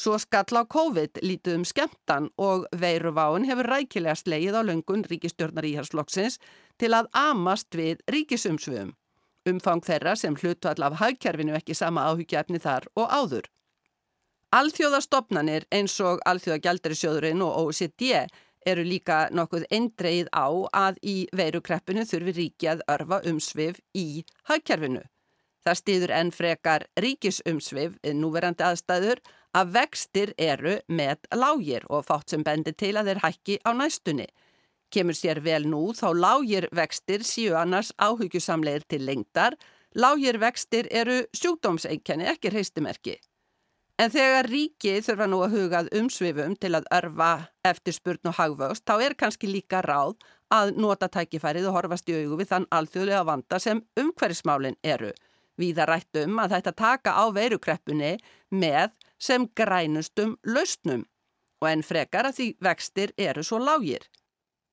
Svo 0.00 0.16
skall 0.16 0.56
á 0.56 0.64
COVID 0.64 1.18
lítið 1.20 1.58
um 1.58 1.64
skemmtan 1.68 2.30
og 2.40 2.62
veiruváin 2.72 3.44
hefur 3.44 3.68
rækilega 3.68 4.16
slegið 4.16 4.56
á 4.56 4.62
löngun 4.64 5.02
ríkistjórnar 5.04 5.66
íhalslokksins 5.68 6.38
til 6.80 6.94
að 6.96 7.10
amast 7.12 7.76
við 7.76 8.00
ríkisumsviðum. 8.08 8.94
Umfang 9.50 9.84
þeirra 9.84 10.14
sem 10.16 10.38
hlutvall 10.40 10.86
af 10.86 10.96
hagkerfinu 11.02 11.52
ekki 11.58 11.76
sama 11.76 12.06
áhugjefni 12.08 12.60
þar 12.64 12.86
og 12.96 13.12
áður. 13.12 13.50
Alþjóðastofnanir 14.56 15.66
eins 15.68 15.98
og 16.00 16.22
Alþjóðagjaldarisjóðurinn 16.32 17.44
og 17.44 17.58
OECD 17.60 18.24
eru 18.66 18.84
líka 18.86 19.26
nokkuð 19.36 19.66
eindreið 19.68 20.30
á 20.32 20.48
að 20.80 21.02
í 21.04 21.16
veirukreppinu 21.36 22.06
þurfi 22.08 22.34
ríki 22.38 22.70
að 22.72 22.86
örfa 22.88 23.20
umsvið 23.28 23.82
í 23.92 24.24
hagkerfinu. 24.48 25.04
Það 25.60 25.78
stýður 25.82 26.14
enn 26.16 26.32
frekar 26.32 26.86
ríkisumsvið 27.04 28.00
núverandi 28.16 28.64
aðstæður 28.64 29.20
að 29.56 29.72
vextir 29.74 30.32
eru 30.38 30.76
með 30.88 31.26
lágir 31.34 31.86
og 31.90 32.06
fátt 32.06 32.30
sem 32.30 32.44
bendir 32.46 32.76
til 32.78 32.94
að 32.98 33.10
þeir 33.10 33.22
hækki 33.24 33.58
á 33.66 33.70
næstunni. 33.74 34.28
Kemur 34.90 35.14
sér 35.14 35.40
vel 35.42 35.66
nú 35.70 35.90
þá 35.94 36.08
lágir 36.14 36.68
vextir 36.74 37.24
síu 37.26 37.54
annars 37.58 37.92
áhyggjusamleir 37.98 38.86
til 38.90 39.04
lengdar, 39.06 39.56
lágir 39.94 40.38
vextir 40.42 40.88
eru 40.90 41.22
sjúkdómseinkenni, 41.36 42.26
ekki 42.30 42.50
hreistimerki. 42.50 43.18
En 44.00 44.08
þegar 44.08 44.46
ríki 44.48 44.94
þurfa 45.04 45.26
nú 45.28 45.42
að 45.44 45.54
hugað 45.58 45.88
umsvifum 45.98 46.54
til 46.56 46.72
að 46.78 46.86
örfa 46.96 47.32
eftirspurn 47.68 48.30
og 48.30 48.38
hagvöxt, 48.38 48.86
þá 48.88 48.94
er 49.04 49.16
kannski 49.18 49.50
líka 49.50 49.82
ráð 49.84 50.16
að 50.50 50.72
nota 50.80 51.10
tækifærið 51.12 51.68
og 51.68 51.76
horfast 51.76 52.08
í 52.08 52.16
augu 52.22 52.38
við 52.40 52.48
þann 52.54 52.68
alþjóðlega 52.72 53.26
vanda 53.28 53.58
sem 53.60 53.82
umhverfismálinn 54.00 54.78
eru. 54.82 55.12
Við 55.60 55.80
að 55.82 55.90
rættum 55.92 56.38
að 56.40 56.54
þetta 56.56 56.72
taka 56.78 57.12
á 57.20 57.24
veirukreppunni 57.36 58.14
með 58.50 58.94
sem 59.20 59.44
grænustum 59.58 60.38
lausnum 60.46 61.04
og 61.60 61.68
enn 61.68 61.84
frekar 61.84 62.30
að 62.30 62.38
því 62.38 62.48
vextir 62.64 63.12
eru 63.20 63.44
svo 63.44 63.60
lágir. 63.60 64.06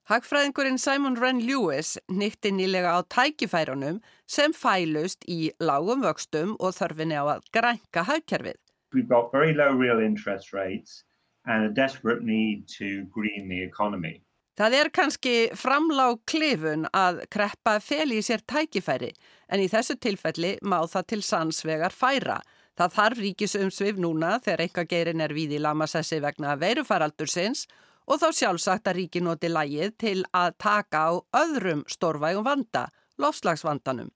Hagfræðingurinn 0.07 0.79
Simon 0.79 1.17
Wren 1.19 1.41
Lewis 1.43 1.97
nýtti 2.07 2.53
nýlega 2.55 2.93
á 2.95 3.03
tækifærunum 3.11 3.97
sem 4.23 4.53
fælust 4.55 5.27
í 5.27 5.51
lágum 5.59 6.05
vöxtum 6.05 6.53
og 6.63 6.77
þörfinni 6.77 7.19
á 7.19 7.27
að 7.35 7.43
grænka 7.51 8.05
hagkerfið. 8.07 8.55
We've 8.95 9.09
got 9.09 9.33
very 9.33 9.51
low 9.53 9.75
real 9.75 9.99
interest 9.99 10.53
rates 10.53 11.03
and 11.45 11.65
a 11.65 11.69
desperate 11.69 12.23
need 12.23 12.69
to 12.79 13.03
green 13.11 13.49
the 13.49 13.61
economy. 13.61 14.23
Það 14.57 14.73
er 14.73 14.87
kannski 14.89 15.33
framlág 15.53 16.23
klifun 16.25 16.87
að 16.89 17.19
kreppa 17.29 17.75
feli 17.83 18.17
í 18.17 18.23
sér 18.25 18.41
tækifæri 18.49 19.11
en 19.53 19.61
í 19.61 19.67
þessu 19.69 19.99
tilfelli 20.01 20.55
má 20.65 20.79
það 20.89 21.05
til 21.11 21.19
sannsvegar 21.27 21.93
færa. 21.93 22.39
Það 22.77 22.95
þarf 22.95 23.21
ríkisumsvið 23.21 24.01
núna 24.01 24.31
þegar 24.41 24.63
einhvað 24.65 24.89
geirin 24.95 25.21
er 25.21 25.35
við 25.37 25.53
í 25.57 25.61
lamassessi 25.61 26.17
vegna 26.25 26.55
veirufaraldursins 26.57 27.67
og 28.09 28.23
þá 28.23 28.27
sjálfsagt 28.39 28.89
að 28.89 28.97
ríki 29.01 29.21
noti 29.21 29.53
lægið 29.53 29.95
til 30.01 30.17
að 30.33 30.57
taka 30.57 31.05
á 31.05 31.11
öðrum 31.37 31.85
stórvægum 31.85 32.49
vanda, 32.49 32.87
lofslagsvandanum. 33.21 34.09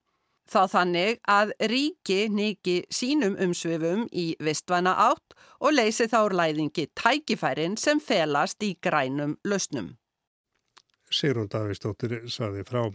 Þá 0.49 0.61
þannig 0.73 1.21
að 1.29 1.53
ríki 1.69 2.21
niki 2.33 2.79
sínum 2.89 3.37
umsvifum 3.37 4.07
í 4.09 4.31
vistvæna 4.41 4.97
átt 5.05 5.37
og 5.61 5.77
leysi 5.77 6.09
þá 6.09 6.19
úr 6.25 6.39
læðingi 6.41 6.89
tækifærin 6.97 7.77
sem 7.77 8.01
felast 8.01 8.63
í 8.65 8.73
grænum 8.81 9.37
lausnum. 9.45 10.00
Sigrun 11.11 11.49
Davísdóttir 11.51 12.21
saði 12.31 12.65
frá. 12.67 12.87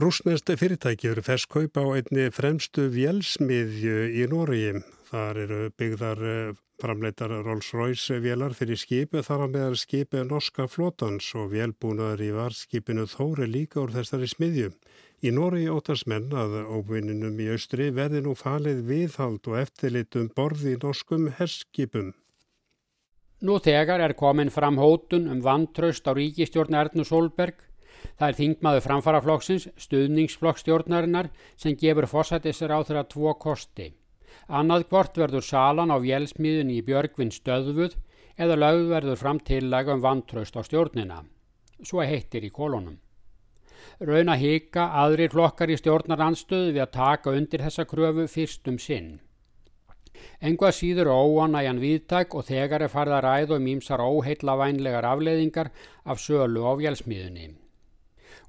Rúsnest 0.00 0.48
fyrirtæki 0.56 1.10
eru 1.10 1.20
fest 1.20 1.50
kaupa 1.52 1.82
á 1.84 1.88
einni 1.98 2.30
fremstu 2.32 2.86
vjelsmiðju 2.94 3.96
í 4.16 4.24
Nóriði. 4.32 4.80
Þar 5.10 5.40
eru 5.42 5.58
byggðar 5.76 6.22
eh, 6.24 6.52
framleitar 6.80 7.34
Rolls-Royce 7.44 8.16
vélar 8.24 8.54
fyrir 8.56 8.80
skipu 8.80 9.20
þar 9.26 9.44
að 9.44 9.52
meðal 9.56 9.76
skipu 9.76 10.22
norska 10.24 10.64
flotans 10.70 11.28
og 11.36 11.50
vélbúnaður 11.52 12.24
í 12.24 12.30
varskipinu 12.38 13.04
Þóri 13.10 13.50
líka 13.50 13.82
úr 13.82 13.92
þessari 13.98 14.30
smiðju. 14.30 14.70
Í 15.20 15.34
Nóri 15.36 15.66
ótast 15.68 16.08
menn 16.08 16.32
að 16.32 16.56
óvininum 16.70 17.36
í 17.36 17.50
austri 17.52 17.90
verði 17.92 18.24
nú 18.24 18.32
falið 18.38 18.80
viðhald 18.88 19.52
og 19.52 19.60
eftirlitum 19.66 20.30
borði 20.32 20.78
í 20.78 20.80
norskum 20.80 21.28
herskipum. 21.36 22.14
Nú 23.40 23.56
þegar 23.64 24.02
er 24.04 24.12
komin 24.12 24.50
fram 24.52 24.76
hótun 24.76 25.30
um 25.32 25.38
vantraust 25.40 26.04
á 26.04 26.12
ríkistjórn 26.12 26.76
Ernu 26.76 27.06
Solberg. 27.08 27.56
Það 28.20 28.26
er 28.26 28.36
þingmaður 28.36 28.84
framfaraflokksins, 28.84 29.64
stuðningsflokkstjórnarinnar, 29.80 31.30
sem 31.56 31.76
gefur 31.76 32.08
fósættisir 32.08 32.72
á 32.72 32.84
þeirra 32.84 33.06
tvo 33.08 33.32
kosti. 33.40 33.94
Annað 34.48 34.84
hvort 34.90 35.16
verður 35.16 35.44
salan 35.44 35.92
á 35.92 35.96
vjelsmiðun 36.00 36.72
í 36.74 36.82
Björgvin 36.84 37.32
stöðvuð 37.32 37.96
eða 38.36 38.60
lögð 38.60 38.92
verður 38.92 39.20
fram 39.22 39.40
tillega 39.40 39.96
um 39.96 40.04
vantraust 40.04 40.56
á 40.56 40.60
stjórnina. 40.60 41.22
Svo 41.80 42.04
heittir 42.04 42.44
í 42.44 42.52
kolonum. 42.52 43.00
Rauna 44.04 44.36
hika 44.36 44.90
aðrir 45.00 45.32
flokkar 45.32 45.72
í 45.72 45.80
stjórnaranstöðu 45.80 46.74
við 46.76 46.84
að 46.84 46.94
taka 46.96 47.32
undir 47.36 47.64
þessa 47.64 47.88
kröfu 47.88 48.28
fyrstum 48.28 48.76
sinn. 48.76 49.20
Engvað 50.40 50.76
síður 50.76 51.10
óanæjan 51.12 51.80
viðtæk 51.80 52.34
og 52.36 52.46
þegar 52.48 52.84
er 52.84 52.92
farið 52.92 53.16
að 53.16 53.24
ræða 53.26 53.56
um 53.60 53.66
ímsar 53.74 54.02
óheitla 54.04 54.56
vænlegar 54.60 55.06
afleiðingar 55.08 55.70
af 56.04 56.20
sölu 56.22 56.64
á 56.66 56.72
vjálsmiðunni. 56.80 57.48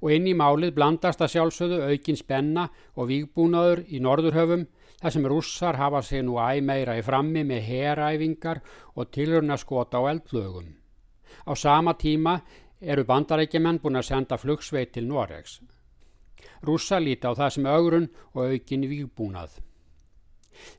Og 0.02 0.14
inn 0.16 0.26
í 0.26 0.34
málið 0.34 0.74
blandast 0.76 1.22
að 1.22 1.34
sjálfsögðu 1.36 1.80
aukin 1.90 2.18
spenna 2.18 2.68
og 2.96 3.10
vígbúnaður 3.10 3.84
í 3.88 4.00
norðurhöfum 4.02 4.66
þar 5.02 5.14
sem 5.14 5.26
russar 5.30 5.78
hafa 5.78 6.02
sig 6.02 6.24
nú 6.26 6.38
æg 6.42 6.62
meira 6.66 6.96
í 6.98 7.04
frammi 7.06 7.42
með 7.46 7.66
heræfingar 7.68 8.62
og 8.94 9.10
tilruna 9.14 9.58
skota 9.58 10.02
á 10.02 10.10
eldflögum. 10.10 10.68
Á 11.46 11.52
sama 11.54 11.94
tíma 11.94 12.40
eru 12.80 13.04
bandarækjumenn 13.06 13.80
búin 13.82 13.98
að 13.98 14.08
senda 14.10 14.38
flugsveit 14.38 14.92
til 14.94 15.06
Noregs. 15.06 15.60
Russa 16.62 16.98
líti 16.98 17.26
á 17.26 17.34
það 17.34 17.50
sem 17.54 17.66
augrun 17.66 18.08
og 18.34 18.50
aukin 18.50 18.88
vígbúnað. 18.90 19.58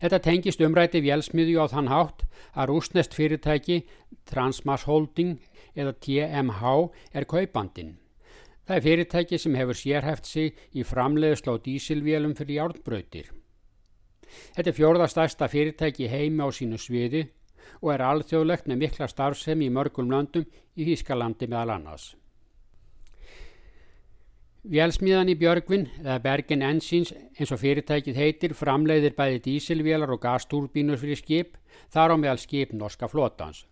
Þetta 0.02 0.22
tengist 0.24 0.62
umræti 0.62 1.02
vjelsmiðju 1.04 1.64
á 1.64 1.68
þann 1.72 1.92
hátt 1.92 2.24
að 2.54 2.70
rúsnest 2.72 3.18
fyrirtæki 3.18 3.84
Transmas 4.30 4.86
Holding 4.88 5.40
eða 5.76 5.96
TMH 6.06 6.74
er 7.14 7.28
kaupandin. 7.30 7.98
Það 8.64 8.76
er 8.78 8.84
fyrirtæki 8.88 9.40
sem 9.42 9.56
hefur 9.60 9.76
sérhæft 9.76 10.28
sig 10.30 10.54
í 10.72 10.86
framleiðsla 10.88 11.58
á 11.60 11.64
dísilvélum 11.66 12.36
fyrir 12.38 12.62
járnbröytir. 12.62 13.32
Þetta 14.56 14.70
er 14.70 14.78
fjórðastæsta 14.78 15.50
fyrirtæki 15.52 16.08
heimi 16.08 16.46
á 16.46 16.50
sínu 16.54 16.80
sviði 16.80 17.28
og 17.82 17.94
er 17.94 18.06
alþjóðlegt 18.08 18.70
með 18.70 18.86
mikla 18.86 19.10
starfsemi 19.12 19.68
í 19.68 19.74
mörgum 19.74 20.12
landum 20.12 20.48
í 20.76 20.88
Þískalandi 20.88 21.50
meðal 21.52 21.76
annars. 21.76 22.14
Vélsmíðan 24.64 25.28
í 25.28 25.34
Björgvin, 25.36 25.90
eða 26.00 26.22
Bergen 26.24 26.62
Engines 26.64 27.10
eins 27.12 27.50
og 27.52 27.60
fyrirtækið 27.60 28.16
heitir, 28.16 28.54
framleiðir 28.56 29.12
bæði 29.18 29.42
dísilvélar 29.44 30.14
og 30.16 30.22
gastúrbínur 30.24 31.02
fyrir 31.02 31.20
skip, 31.20 31.58
þar 31.92 32.16
á 32.16 32.18
meðal 32.22 32.40
skip 32.40 32.72
norska 32.72 33.10
flotans. 33.12 33.66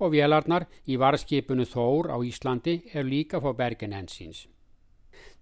Og 0.00 0.14
vélarnar 0.14 0.64
í 0.88 0.96
varskipinu 0.96 1.68
Þór 1.68 2.08
á 2.08 2.16
Íslandi 2.24 2.78
er 2.96 3.04
líka 3.04 3.36
fór 3.36 3.52
Bergen 3.58 3.92
Engines. 3.92 4.46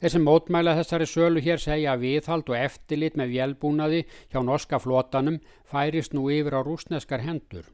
Þeir 0.03 0.15
sem 0.17 0.27
mótmæla 0.27 0.75
þessari 0.81 1.07
sölu 1.07 1.39
hér 1.39 1.63
segja 1.63 1.95
að 1.95 2.03
viðhald 2.09 2.51
og 2.51 2.59
eftirlit 2.59 3.15
með 3.15 3.37
vélbúnaði 3.37 4.03
hjá 4.35 4.43
norska 4.43 4.83
flotanum 4.83 5.39
færist 5.63 6.11
nú 6.11 6.27
yfir 6.35 6.59
á 6.59 6.61
rúsneskar 6.67 7.23
hendur. 7.23 7.71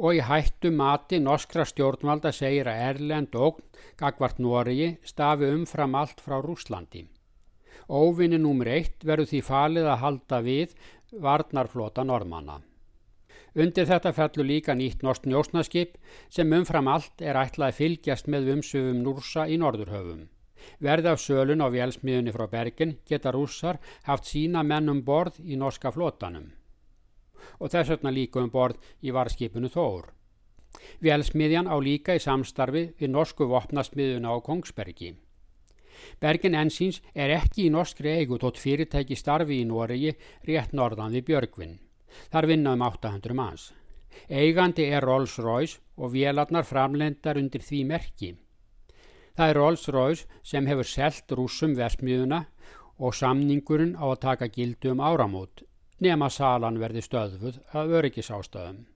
Og 0.00 0.16
í 0.16 0.20
hættu 0.24 0.70
mati 0.72 1.18
norskra 1.20 1.66
stjórnvalda 1.68 2.32
segir 2.32 2.70
að 2.72 2.84
Erlend 2.88 3.34
og 3.36 3.60
Gagvart 4.00 4.38
Noregi 4.40 4.94
stafi 5.04 5.50
umfram 5.52 5.98
allt 6.00 6.22
frá 6.24 6.38
Rúslandi. 6.40 7.04
Óvinni 7.90 8.38
númur 8.40 8.70
eitt 8.72 9.04
verður 9.04 9.28
því 9.28 9.40
falið 9.44 9.88
að 9.92 10.02
halda 10.04 10.40
við 10.46 10.74
varnarflota 11.26 12.04
normanna. 12.06 12.60
Undir 13.54 13.88
þetta 13.90 14.12
fellur 14.14 14.46
líka 14.46 14.76
nýtt 14.78 15.02
norsk 15.02 15.26
njósnaskip 15.26 15.96
sem 16.30 16.52
umfram 16.54 16.88
allt 16.88 17.20
er 17.20 17.36
ætlað 17.40 17.72
að 17.72 17.80
fylgjast 17.80 18.30
með 18.30 18.52
umsöfum 18.54 19.02
Núrsa 19.02 19.48
í 19.50 19.58
Norðurhöfum. 19.58 20.28
Verði 20.78 21.10
af 21.10 21.20
sölun 21.20 21.64
á 21.64 21.68
vélsmiðunni 21.72 22.32
frá 22.36 22.46
Bergen 22.52 22.96
geta 23.08 23.34
rússar 23.34 23.80
haft 24.06 24.30
sína 24.30 24.62
menn 24.62 24.92
um 24.92 25.02
borð 25.02 25.40
í 25.42 25.58
norska 25.58 25.90
flotanum. 25.90 26.52
Og 27.60 27.70
þess 27.72 27.94
vegna 27.94 28.14
líka 28.14 28.42
um 28.42 28.50
borð 28.50 28.80
í 29.02 29.14
varskipinu 29.14 29.70
Þór. 29.72 30.10
Vélsmiðjan 31.02 31.70
á 31.70 31.76
líka 31.82 32.14
í 32.14 32.22
samstarfi 32.22 32.84
við 33.00 33.12
norsku 33.14 33.48
vopnasmiðuna 33.50 34.30
á 34.30 34.36
Kongsbergi. 34.44 35.14
Bergen 36.20 36.56
Ensins 36.56 37.00
er 37.14 37.32
ekki 37.34 37.66
í 37.66 37.72
norskri 37.74 38.12
eigu 38.20 38.38
tótt 38.40 38.60
fyrirtæki 38.60 39.18
starfi 39.18 39.60
í 39.60 39.68
Noregi 39.68 40.14
rétt 40.48 40.72
norðan 40.76 41.16
við 41.16 41.26
Björgvinn. 41.30 41.78
Þar 42.32 42.48
vinna 42.50 42.74
um 42.76 42.84
800 42.86 43.36
manns. 43.36 43.70
Eigandi 44.28 44.86
er 44.90 45.04
Rolls-Royce 45.06 45.80
og 45.96 46.14
vélarnar 46.14 46.66
framlendar 46.66 47.38
undir 47.38 47.62
því 47.62 47.82
merki. 47.86 48.30
Það 49.36 49.52
er 49.52 49.60
Rolls-Royce 49.60 50.40
sem 50.42 50.66
hefur 50.66 50.88
selt 50.88 51.36
rúsum 51.38 51.76
versmiðuna 51.78 52.44
og 52.98 53.14
samningurinn 53.16 53.94
á 53.96 54.04
að 54.10 54.22
taka 54.26 54.50
gildu 54.52 54.94
um 54.94 55.04
áramót 55.04 55.64
nema 56.00 56.30
salan 56.32 56.80
verði 56.80 57.02
stöðfuð 57.04 57.60
af 57.72 57.92
öryggisástöðum. 58.00 58.86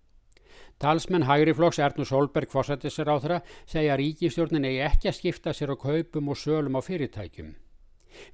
Talsmenn 0.83 1.27
Hægriflokks 1.29 1.79
Ernur 1.79 2.09
Solberg 2.09 2.51
fórsættisir 2.51 3.07
á 3.07 3.17
þeirra 3.23 3.43
segja 3.62 3.95
að 3.95 4.01
ríkistjórnin 4.01 4.67
eigi 4.67 4.81
ekki 4.88 5.11
að 5.11 5.19
skipta 5.21 5.55
sér 5.55 5.75
á 5.75 5.77
kaupum 5.79 6.33
og 6.33 6.40
sölum 6.40 6.79
á 6.79 6.81
fyrirtækjum. 6.83 7.55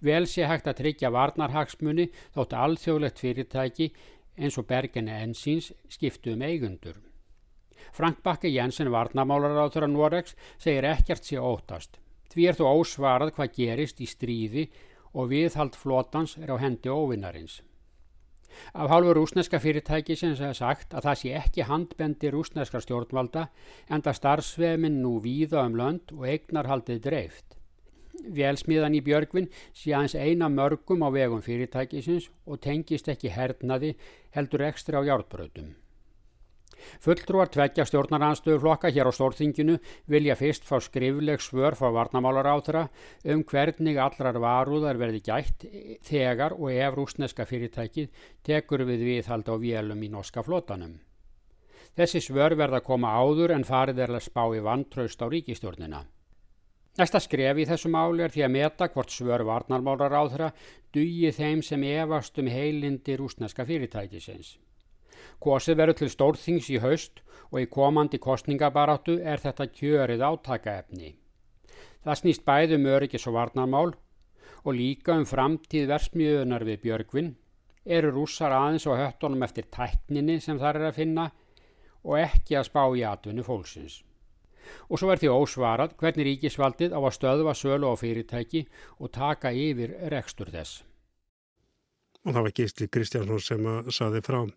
Vel 0.01 0.25
sé 0.29 0.47
hægt 0.49 0.69
að 0.69 0.81
tryggja 0.81 1.13
varnarhagsmunni 1.13 2.09
þótt 2.35 2.57
alþjóðlegt 2.57 3.21
fyrirtæki 3.21 3.91
eins 4.41 4.59
og 4.61 4.69
Bergen 4.69 5.09
Ensins 5.13 5.73
skiptu 5.89 6.35
um 6.35 6.43
eigundur. 6.43 6.97
Frank 7.93 8.23
Bakke 8.23 8.49
Jensen 8.49 8.91
varnamálar 8.93 9.57
á 9.57 9.67
þeirra 9.69 9.89
Noregs 9.91 10.37
segir 10.59 10.87
ekkert 10.89 11.27
sé 11.27 11.41
óttast. 11.41 11.99
Því 12.31 12.47
er 12.47 12.57
þó 12.57 12.67
ósvarað 12.71 13.35
hvað 13.37 13.57
gerist 13.57 14.01
í 14.01 14.07
stríði 14.07 14.69
og 15.13 15.33
viðhald 15.33 15.77
flotans 15.77 16.37
er 16.39 16.53
á 16.55 16.57
hendi 16.63 16.89
óvinnarins. 16.89 17.61
Af 18.75 18.91
hálfur 18.91 19.19
rúsneska 19.19 19.61
fyrirtæki 19.63 20.17
sem 20.17 20.35
segja 20.39 20.55
sagt 20.55 20.95
að 20.95 21.07
það 21.09 21.21
sé 21.21 21.35
ekki 21.41 21.67
handbendi 21.69 22.33
rúsneska 22.35 22.81
stjórnvalda 22.85 23.47
en 23.89 24.05
það 24.07 24.19
starfsvefminn 24.21 25.01
nú 25.05 25.17
víða 25.25 25.65
um 25.67 25.79
lönd 25.81 26.15
og 26.17 26.27
eignarhaldið 26.31 27.03
dreift. 27.07 27.57
Velsmiðan 28.21 28.97
í 28.99 29.05
Björgvin 29.05 29.49
sé 29.73 29.95
aðeins 29.97 30.15
eina 30.15 30.49
mörgum 30.53 31.05
á 31.07 31.09
vegum 31.15 31.45
fyrirtækisins 31.45 32.29
og 32.47 32.61
tengist 32.61 33.09
ekki 33.09 33.33
hernaði 33.33 33.95
heldur 34.37 34.67
ekstra 34.69 35.01
á 35.01 35.07
hjártbröðum. 35.09 35.73
Fulltrúar 37.01 37.51
tveggja 37.53 37.85
stjórnaranstöðuflokka 37.89 38.91
hér 38.93 39.11
á 39.11 39.13
stórþinginu 39.15 39.77
vilja 40.11 40.37
fyrst 40.39 40.65
fá 40.69 40.79
skrifleg 40.83 41.43
svör 41.45 41.77
frá 41.79 41.91
varnamálar 41.95 42.49
áþra 42.51 42.87
um 43.25 43.45
hvernig 43.45 44.01
allrar 44.01 44.39
varúðar 44.41 45.01
verði 45.01 45.21
gætt 45.27 45.67
þegar 46.07 46.57
og 46.57 46.73
ef 46.73 46.97
rúsneska 46.97 47.47
fyrirtækið 47.49 48.09
tekur 48.47 48.87
við 48.89 49.07
viðhald 49.11 49.49
á 49.51 49.55
vélum 49.61 50.03
í 50.03 50.13
norska 50.13 50.45
flotanum. 50.47 50.99
Þessi 51.97 52.23
svör 52.23 52.55
verða 52.57 52.81
að 52.81 52.87
koma 52.87 53.13
áður 53.19 53.57
en 53.57 53.67
farið 53.67 54.05
er 54.05 54.15
að 54.15 54.27
spá 54.29 54.45
í 54.55 54.63
vantraust 54.63 55.21
á 55.21 55.27
ríkistjórnina. 55.27 56.05
Næsta 56.99 57.21
skref 57.23 57.59
í 57.63 57.67
þessu 57.69 57.91
máli 57.91 58.25
er 58.25 58.33
því 58.35 58.43
að 58.47 58.55
meta 58.57 58.89
hvort 58.93 59.13
svör 59.15 59.45
varnarmálar 59.47 60.15
áþra 60.15 60.51
dugi 60.95 61.31
þeim 61.35 61.63
sem 61.63 61.85
efast 61.87 62.39
um 62.43 62.51
heilindi 62.51 63.17
rúsneska 63.19 63.67
fyrirtækisins. 63.67 64.59
Kosið 65.41 65.79
verður 65.81 65.99
til 66.03 66.11
stórþings 66.13 66.69
í 66.69 66.79
haust 66.83 67.23
og 67.49 67.63
í 67.63 67.69
komandi 67.73 68.21
kostningabaráttu 68.21 69.17
er 69.25 69.41
þetta 69.41 69.71
kjörið 69.73 70.25
átakaefni. 70.27 71.15
Það 72.05 72.19
snýst 72.21 72.45
bæði 72.45 72.77
um 72.77 72.89
öryggis 72.93 73.27
og 73.29 73.37
varnarmál 73.39 73.95
og 74.65 74.77
líka 74.77 75.17
um 75.17 75.25
framtíð 75.29 75.89
versmiðunar 75.89 76.65
við 76.69 76.83
Björgvin, 76.85 77.31
eru 77.85 78.13
rússar 78.13 78.53
aðeins 78.53 78.87
og 78.89 79.01
höttunum 79.01 79.47
eftir 79.47 79.69
tækninni 79.73 80.37
sem 80.45 80.61
þar 80.61 80.81
er 80.81 80.87
að 80.91 80.99
finna 81.01 81.31
og 82.05 82.21
ekki 82.21 82.57
að 82.61 82.69
spá 82.69 82.83
í 82.97 83.05
atvinnu 83.09 83.45
fólksins. 83.45 84.03
Og 84.93 85.01
svo 85.01 85.09
er 85.11 85.21
því 85.21 85.33
ósvarað 85.33 85.97
hvernig 86.01 86.29
ríkisvaldið 86.29 86.93
á 86.93 87.01
að 87.01 87.17
stöðva 87.17 87.57
sölu 87.57 87.89
á 87.89 87.95
fyrirtæki 87.97 88.67
og 89.01 89.13
taka 89.17 89.53
yfir 89.57 89.97
rekstur 90.13 90.53
þess. 90.53 90.85
Og 92.29 92.37
það 92.37 92.45
var 92.45 92.55
Gísli 92.59 92.89
Kristjánsson 92.93 93.41
sem 93.41 93.67
að 93.67 93.89
saði 93.97 94.21
frám 94.25 94.53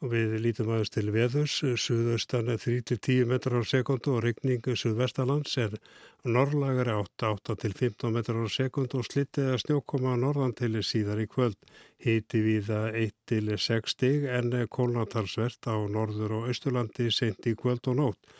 við 0.00 0.36
lítum 0.42 0.68
aðeins 0.70 0.92
til 0.94 1.10
veðurs, 1.10 1.54
suðaustan 1.82 2.52
3-10 2.54 3.26
metrar 3.26 3.62
á 3.62 3.66
sekundu 3.66 4.14
og 4.14 4.22
regning 4.22 4.62
suðvestalands 4.62 5.56
er 5.58 5.74
norrlagari 6.22 6.94
8-8 6.94 7.56
til 7.64 7.74
15 7.74 8.14
metrar 8.14 8.46
á 8.46 8.48
sekundu 8.48 9.00
og 9.00 9.08
slittið 9.08 9.50
að 9.54 9.62
snjókoma 9.64 10.14
norðan 10.16 10.54
til 10.54 10.78
síðar 10.86 11.24
í 11.24 11.26
kvöld. 11.26 11.58
Hiti 11.98 12.44
við 12.44 12.70
að 12.70 13.00
1 13.02 13.16
til 13.26 13.58
6 13.58 13.96
stig 13.96 14.28
en 14.30 14.54
kólnatalsvert 14.70 15.66
á 15.66 15.76
norður 15.90 16.38
og 16.38 16.48
austurlandi 16.52 17.10
sent 17.10 17.50
í 17.50 17.56
kvöld 17.58 17.90
og 17.90 17.98
nótt 17.98 18.32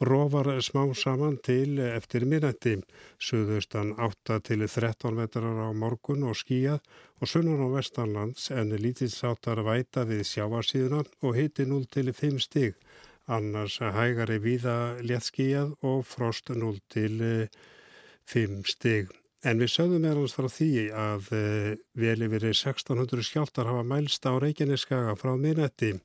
rofar 0.00 0.48
smá 0.62 0.84
saman 0.94 1.36
til 1.38 1.78
eftir 1.78 2.26
minnætti. 2.26 2.76
Suðaustan 3.18 3.94
8 3.98 4.40
til 4.40 4.66
13 4.66 5.14
metrar 5.14 5.60
á 5.62 5.70
morgun 5.72 6.26
og 6.26 6.36
skíjað 6.36 6.80
og 7.20 7.28
sunnan 7.28 7.62
á 7.62 7.68
vestanlands 7.70 8.50
en 8.50 8.74
lítilsáttar 8.74 9.62
væta 9.62 10.04
við 10.04 10.24
sjáarsíðuna 10.26 11.04
og 11.22 11.36
hiti 11.36 11.66
0 11.66 11.86
til 11.86 12.12
5 12.12 12.40
stig. 12.40 12.74
Annars 13.26 13.78
hægari 13.78 14.38
víða 14.38 15.00
léttskíjað 15.00 15.76
og 15.82 16.04
frost 16.04 16.50
0 16.50 16.80
til 16.90 17.48
5 18.26 18.64
stig. 18.66 19.08
En 19.44 19.60
við 19.60 19.74
sögðum 19.76 20.00
með 20.00 20.18
hans 20.18 20.34
frá 20.34 20.46
því 20.48 20.70
að 20.96 21.26
vel 22.00 22.22
yfir 22.26 22.46
1600 22.48 23.26
skjáltar 23.28 23.68
hafa 23.68 23.82
mælst 23.84 24.24
á 24.24 24.32
Reykjaneskaga 24.40 25.16
frá 25.20 25.36
minnætti 25.36 25.98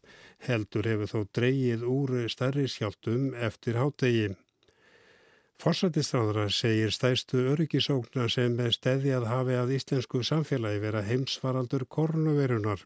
heldur 0.47 0.88
hefur 0.88 1.10
þó 1.12 1.19
dreyið 1.38 1.88
úr 1.88 2.13
stærri 2.32 2.67
skjáltum 2.71 3.34
eftir 3.36 3.80
hátegi. 3.80 4.30
Forsættistráðra 5.60 6.45
segir 6.56 6.93
stæstu 6.95 7.41
öryggisókna 7.52 8.30
sem 8.32 8.54
með 8.56 8.78
steðjað 8.78 9.25
hafi 9.28 9.58
að 9.60 9.73
íslensku 9.75 10.21
samfélagi 10.23 10.80
vera 10.86 11.02
heimsvaraldur 11.04 11.84
kornuverunar. 11.95 12.86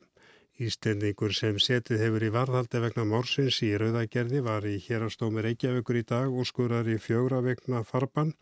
Íslendingur 0.58 1.34
sem 1.38 1.60
setið 1.62 2.02
hefur 2.02 2.26
í 2.26 2.32
varðhaldi 2.34 2.82
vegna 2.82 3.06
morsins 3.10 3.60
í 3.66 3.72
rauðagerði 3.78 4.42
var 4.46 4.66
í 4.66 4.80
hérastómi 4.88 5.46
Reykjavíkur 5.46 6.02
í 6.02 6.04
dag 6.10 6.34
og 6.34 6.50
skurar 6.50 6.89
í 6.89 6.98
fjóra 7.02 7.44
vegna 7.46 7.84
farban. 7.86 8.34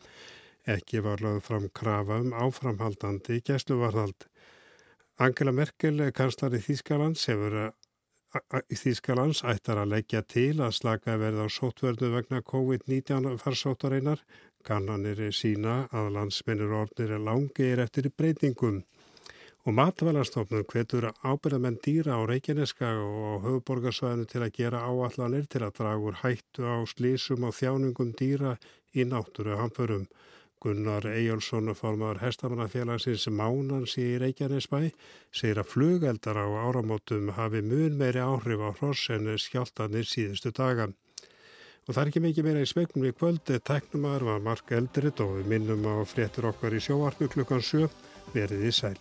Ekki 0.63 1.03
var 1.03 1.19
lögð 1.23 1.43
fram 1.49 1.69
krafa 1.75 2.19
um 2.23 2.31
áframhaldandi 2.31 3.41
gæsluvarðhald. 3.47 4.27
Angela 5.19 5.51
Merkel, 5.51 6.07
kanslari 6.15 6.63
Þýskalands, 6.63 7.27
hefur 7.27 7.57
í 7.59 7.69
Þýskalands 8.31 9.41
ættar 9.43 9.81
að 9.81 9.89
leggja 9.91 10.21
til 10.23 10.61
að 10.63 10.77
slaka 10.77 11.17
verða 11.19 11.47
á 11.47 11.49
sótverðu 11.51 12.13
vegna 12.13 12.39
COVID-19 12.47 13.35
farsóttareinar. 13.41 14.21
Kannanir 14.63 15.19
sína 15.35 15.89
að 15.91 16.13
landsmennir 16.15 16.71
orðnir 16.71 17.11
er 17.17 17.25
langir 17.25 17.81
eftir 17.83 18.07
breytingum. 18.15 18.85
Og 19.67 19.75
matvælarstofnun 19.75 20.63
hvetur 20.63 21.09
ábyrðamenn 21.27 21.81
dýra 21.83 22.15
á 22.17 22.21
Reykjaneska 22.23 22.93
og 23.03 23.43
höfuborgarsvæðinu 23.43 24.29
til 24.31 24.45
að 24.45 24.55
gera 24.55 24.85
áallanir 24.87 25.45
til 25.51 25.65
að 25.65 25.75
draga 25.81 26.07
úr 26.07 26.21
hættu 26.23 26.63
á 26.63 26.79
slísum 26.87 27.43
og 27.43 27.57
þjáningum 27.59 28.15
dýra 28.15 28.55
í 28.95 29.03
náttúru 29.03 29.59
hamförum. 29.59 30.07
Gunnar 30.61 31.07
Eyjálsson, 31.09 31.73
formar 31.73 32.19
hestamannafélagsins 32.21 33.25
Mánans 33.33 33.95
í 33.97 34.19
Reykjanesbæ, 34.21 34.91
segir 35.33 35.61
að 35.61 35.71
flugeldar 35.71 36.37
á 36.37 36.45
áramótum 36.67 37.31
hafi 37.33 37.63
mun 37.65 37.97
meiri 37.97 38.21
áhrif 38.21 38.61
á 38.61 38.69
hross 38.77 39.09
en 39.09 39.31
skjáltanir 39.41 40.05
síðustu 40.05 40.53
daga. 40.53 40.91
Og 41.87 41.95
það 41.95 42.03
er 42.03 42.11
ekki 42.11 42.23
mikið 42.27 42.45
meira 42.45 42.61
í 42.61 42.69
spegnum 42.69 43.09
í 43.09 43.15
kvöldi, 43.17 43.57
teknumar 43.65 44.21
var 44.27 44.45
Mark 44.45 44.69
Eldrit 44.77 45.23
og 45.25 45.33
við 45.39 45.49
minnum 45.55 45.89
á 45.89 46.05
fréttur 46.05 46.51
okkar 46.53 46.77
í 46.77 46.83
sjóarpu 46.85 47.31
klukkan 47.33 47.65
7, 47.65 47.89
verið 48.37 48.69
í 48.69 48.75
sæl. 48.75 48.95